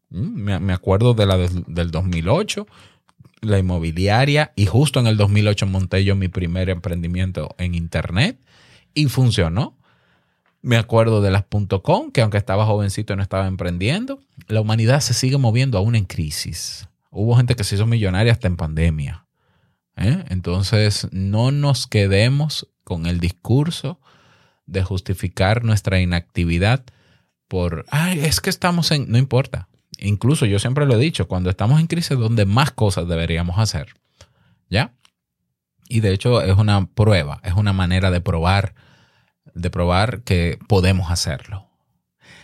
Mm, 0.10 0.60
me 0.62 0.74
acuerdo 0.74 1.14
de 1.14 1.26
la 1.26 1.38
del 1.38 1.92
2008, 1.92 2.66
la 3.42 3.60
inmobiliaria 3.60 4.54
y 4.56 4.66
justo 4.66 5.00
en 5.00 5.08
el 5.08 5.18
2008 5.18 5.68
monté 5.68 6.04
yo 6.04 6.16
mi 6.16 6.28
primer 6.28 6.70
emprendimiento 6.70 7.56
en 7.58 7.76
internet 7.76 8.40
y 8.94 9.08
funcionó. 9.08 9.78
Me 10.68 10.76
acuerdo 10.78 11.22
de 11.22 11.32
las 11.32 11.46
.com, 11.82 12.12
que 12.12 12.22
aunque 12.22 12.38
estaba 12.38 12.66
jovencito 12.66 13.16
no 13.16 13.22
estaba 13.22 13.48
emprendiendo, 13.48 14.20
la 14.48 14.60
humanidad 14.60 15.00
se 15.00 15.14
sigue 15.14 15.38
moviendo 15.38 15.78
aún 15.78 15.96
en 15.96 16.04
crisis. 16.04 16.90
Hubo 17.10 17.38
gente 17.38 17.56
que 17.56 17.64
se 17.64 17.76
hizo 17.76 17.86
millonaria 17.86 18.34
hasta 18.34 18.48
en 18.48 18.58
pandemia. 18.58 19.26
¿eh? 19.96 20.26
Entonces, 20.28 21.08
no 21.12 21.52
nos 21.52 21.88
quedemos 21.88 22.68
con 22.84 23.06
el 23.06 23.22
discurso 23.22 24.02
de 24.66 24.84
justificar 24.84 25.64
nuestra 25.64 26.02
inactividad 26.02 26.84
por, 27.48 27.86
ay, 27.90 28.20
es 28.20 28.42
que 28.42 28.50
estamos 28.50 28.92
en, 28.92 29.10
no 29.10 29.18
importa, 29.18 29.70
Incluso 30.00 30.46
yo 30.46 30.60
siempre 30.60 30.86
lo 30.86 30.96
he 30.96 31.00
dicho, 31.00 31.28
cuando 31.28 31.50
estamos 31.50 31.80
en 31.80 31.88
crisis 31.88 32.18
donde 32.18 32.46
más 32.46 32.72
cosas 32.72 33.08
deberíamos 33.08 33.58
hacer. 33.58 33.96
¿Ya? 34.70 34.94
Y 35.88 36.02
de 36.02 36.12
hecho 36.12 36.42
es 36.42 36.58
una 36.58 36.88
prueba, 36.88 37.40
es 37.44 37.54
una 37.54 37.74
manera 37.74 38.12
de 38.12 38.22
probar, 38.22 38.76
de 39.58 39.70
probar 39.70 40.22
que 40.22 40.60
podemos 40.68 41.12
hacerlo. 41.12 41.68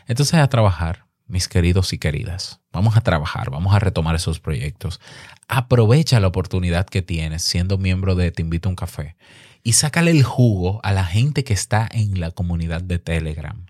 Entonces 0.08 0.36
a 0.36 0.47
trabajar, 0.47 1.06
mis 1.28 1.47
queridos 1.47 1.93
y 1.93 1.97
queridas. 1.97 2.60
Vamos 2.71 2.97
a 2.97 3.02
trabajar, 3.02 3.49
vamos 3.49 3.73
a 3.73 3.80
retomar 3.80 4.15
esos 4.15 4.39
proyectos. 4.39 4.99
Aprovecha 5.47 6.19
la 6.19 6.28
oportunidad 6.28 6.86
que 6.86 7.02
tienes 7.02 7.43
siendo 7.43 7.78
miembro 7.78 8.15
de 8.15 8.32
Te 8.32 8.41
invito 8.41 8.69
a 8.69 8.71
un 8.71 8.76
café 8.76 9.15
y 9.63 9.73
sácale 9.73 10.12
el 10.12 10.23
jugo 10.23 10.80
a 10.84 10.91
la 10.91 11.06
gente 11.06 11.43
que 11.43 11.54
está 11.54 11.88
en 11.91 12.19
la 12.19 12.32
comunidad 12.32 12.82
de 12.82 12.99
Telegram. 12.99 13.65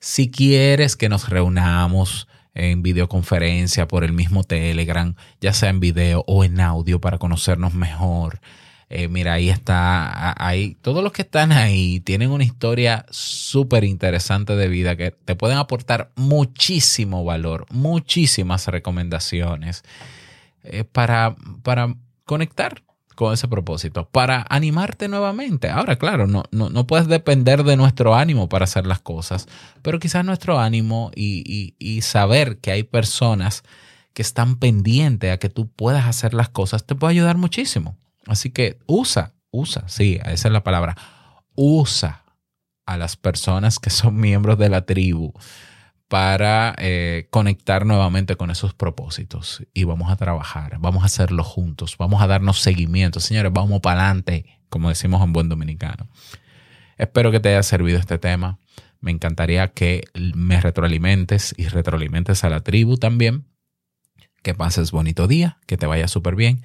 Si 0.00 0.30
quieres 0.30 0.96
que 0.96 1.08
nos 1.08 1.28
reunamos, 1.28 2.26
en 2.54 2.82
videoconferencia 2.82 3.86
por 3.86 4.04
el 4.04 4.12
mismo 4.12 4.44
Telegram, 4.44 5.14
ya 5.40 5.52
sea 5.52 5.70
en 5.70 5.80
video 5.80 6.24
o 6.26 6.44
en 6.44 6.60
audio 6.60 7.00
para 7.00 7.18
conocernos 7.18 7.74
mejor. 7.74 8.40
Eh, 8.92 9.06
mira, 9.06 9.34
ahí 9.34 9.50
está, 9.50 10.34
ahí, 10.44 10.76
todos 10.82 11.04
los 11.04 11.12
que 11.12 11.22
están 11.22 11.52
ahí 11.52 12.00
tienen 12.00 12.32
una 12.32 12.42
historia 12.42 13.06
súper 13.08 13.84
interesante 13.84 14.56
de 14.56 14.66
vida 14.66 14.96
que 14.96 15.12
te 15.12 15.36
pueden 15.36 15.58
aportar 15.58 16.10
muchísimo 16.16 17.24
valor, 17.24 17.66
muchísimas 17.70 18.66
recomendaciones 18.66 19.84
eh, 20.64 20.82
para, 20.82 21.36
para 21.62 21.94
conectar 22.24 22.82
con 23.14 23.32
ese 23.32 23.46
propósito, 23.46 24.08
para 24.08 24.44
animarte 24.48 25.06
nuevamente. 25.06 25.68
Ahora, 25.68 25.94
claro, 25.94 26.26
no, 26.26 26.42
no, 26.50 26.86
puedes 26.88 27.06
depender 27.06 27.62
de 27.62 27.76
nuestro 27.76 28.16
ánimo 28.16 28.48
para 28.48 28.64
hacer 28.64 28.86
las 28.86 29.00
cosas, 29.00 29.46
pero 29.82 30.00
quizás 30.00 30.24
nuestro 30.24 30.58
ánimo 30.58 31.12
y, 31.14 31.74
y, 31.78 32.00
saber 32.00 32.58
que 32.58 32.72
hay 32.72 32.82
personas 32.82 33.62
que 34.14 34.22
están 34.22 34.56
pendientes 34.56 35.32
a 35.32 35.36
que 35.36 35.48
tú 35.48 35.68
puedas 35.68 36.06
hacer 36.06 36.34
las 36.34 36.48
cosas 36.48 36.86
te 36.86 36.96
puede 36.96 37.12
ayudar 37.12 37.36
muchísimo. 37.36 37.99
Así 38.26 38.50
que 38.50 38.78
usa, 38.86 39.34
usa, 39.50 39.88
sí, 39.88 40.18
esa 40.24 40.48
es 40.48 40.52
la 40.52 40.62
palabra, 40.62 40.96
usa 41.54 42.24
a 42.86 42.96
las 42.96 43.16
personas 43.16 43.78
que 43.78 43.90
son 43.90 44.16
miembros 44.16 44.58
de 44.58 44.68
la 44.68 44.84
tribu 44.84 45.32
para 46.08 46.74
eh, 46.78 47.28
conectar 47.30 47.86
nuevamente 47.86 48.34
con 48.34 48.50
esos 48.50 48.74
propósitos 48.74 49.64
y 49.72 49.84
vamos 49.84 50.10
a 50.10 50.16
trabajar, 50.16 50.78
vamos 50.80 51.04
a 51.04 51.06
hacerlo 51.06 51.44
juntos, 51.44 51.96
vamos 51.98 52.20
a 52.20 52.26
darnos 52.26 52.60
seguimiento. 52.60 53.20
Señores, 53.20 53.52
vamos 53.52 53.80
para 53.80 54.06
adelante, 54.06 54.58
como 54.68 54.88
decimos 54.88 55.22
en 55.22 55.32
buen 55.32 55.48
dominicano. 55.48 56.08
Espero 56.98 57.30
que 57.30 57.38
te 57.38 57.50
haya 57.50 57.62
servido 57.62 57.98
este 57.98 58.18
tema. 58.18 58.58
Me 59.00 59.12
encantaría 59.12 59.68
que 59.68 60.02
me 60.34 60.60
retroalimentes 60.60 61.54
y 61.56 61.68
retroalimentes 61.68 62.42
a 62.42 62.50
la 62.50 62.60
tribu 62.60 62.96
también. 62.96 63.46
Que 64.42 64.54
pases 64.54 64.90
bonito 64.90 65.28
día, 65.28 65.58
que 65.66 65.76
te 65.76 65.86
vaya 65.86 66.08
súper 66.08 66.34
bien 66.34 66.62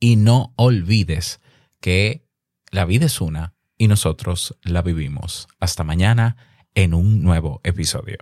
y 0.00 0.16
no 0.16 0.52
olvides 0.56 1.40
que 1.80 2.26
la 2.70 2.84
vida 2.84 3.06
es 3.06 3.20
una 3.20 3.54
y 3.76 3.88
nosotros 3.88 4.56
la 4.62 4.82
vivimos. 4.82 5.48
Hasta 5.60 5.84
mañana 5.84 6.36
en 6.74 6.94
un 6.94 7.22
nuevo 7.22 7.60
episodio. 7.64 8.18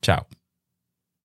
Chao. 0.00 0.26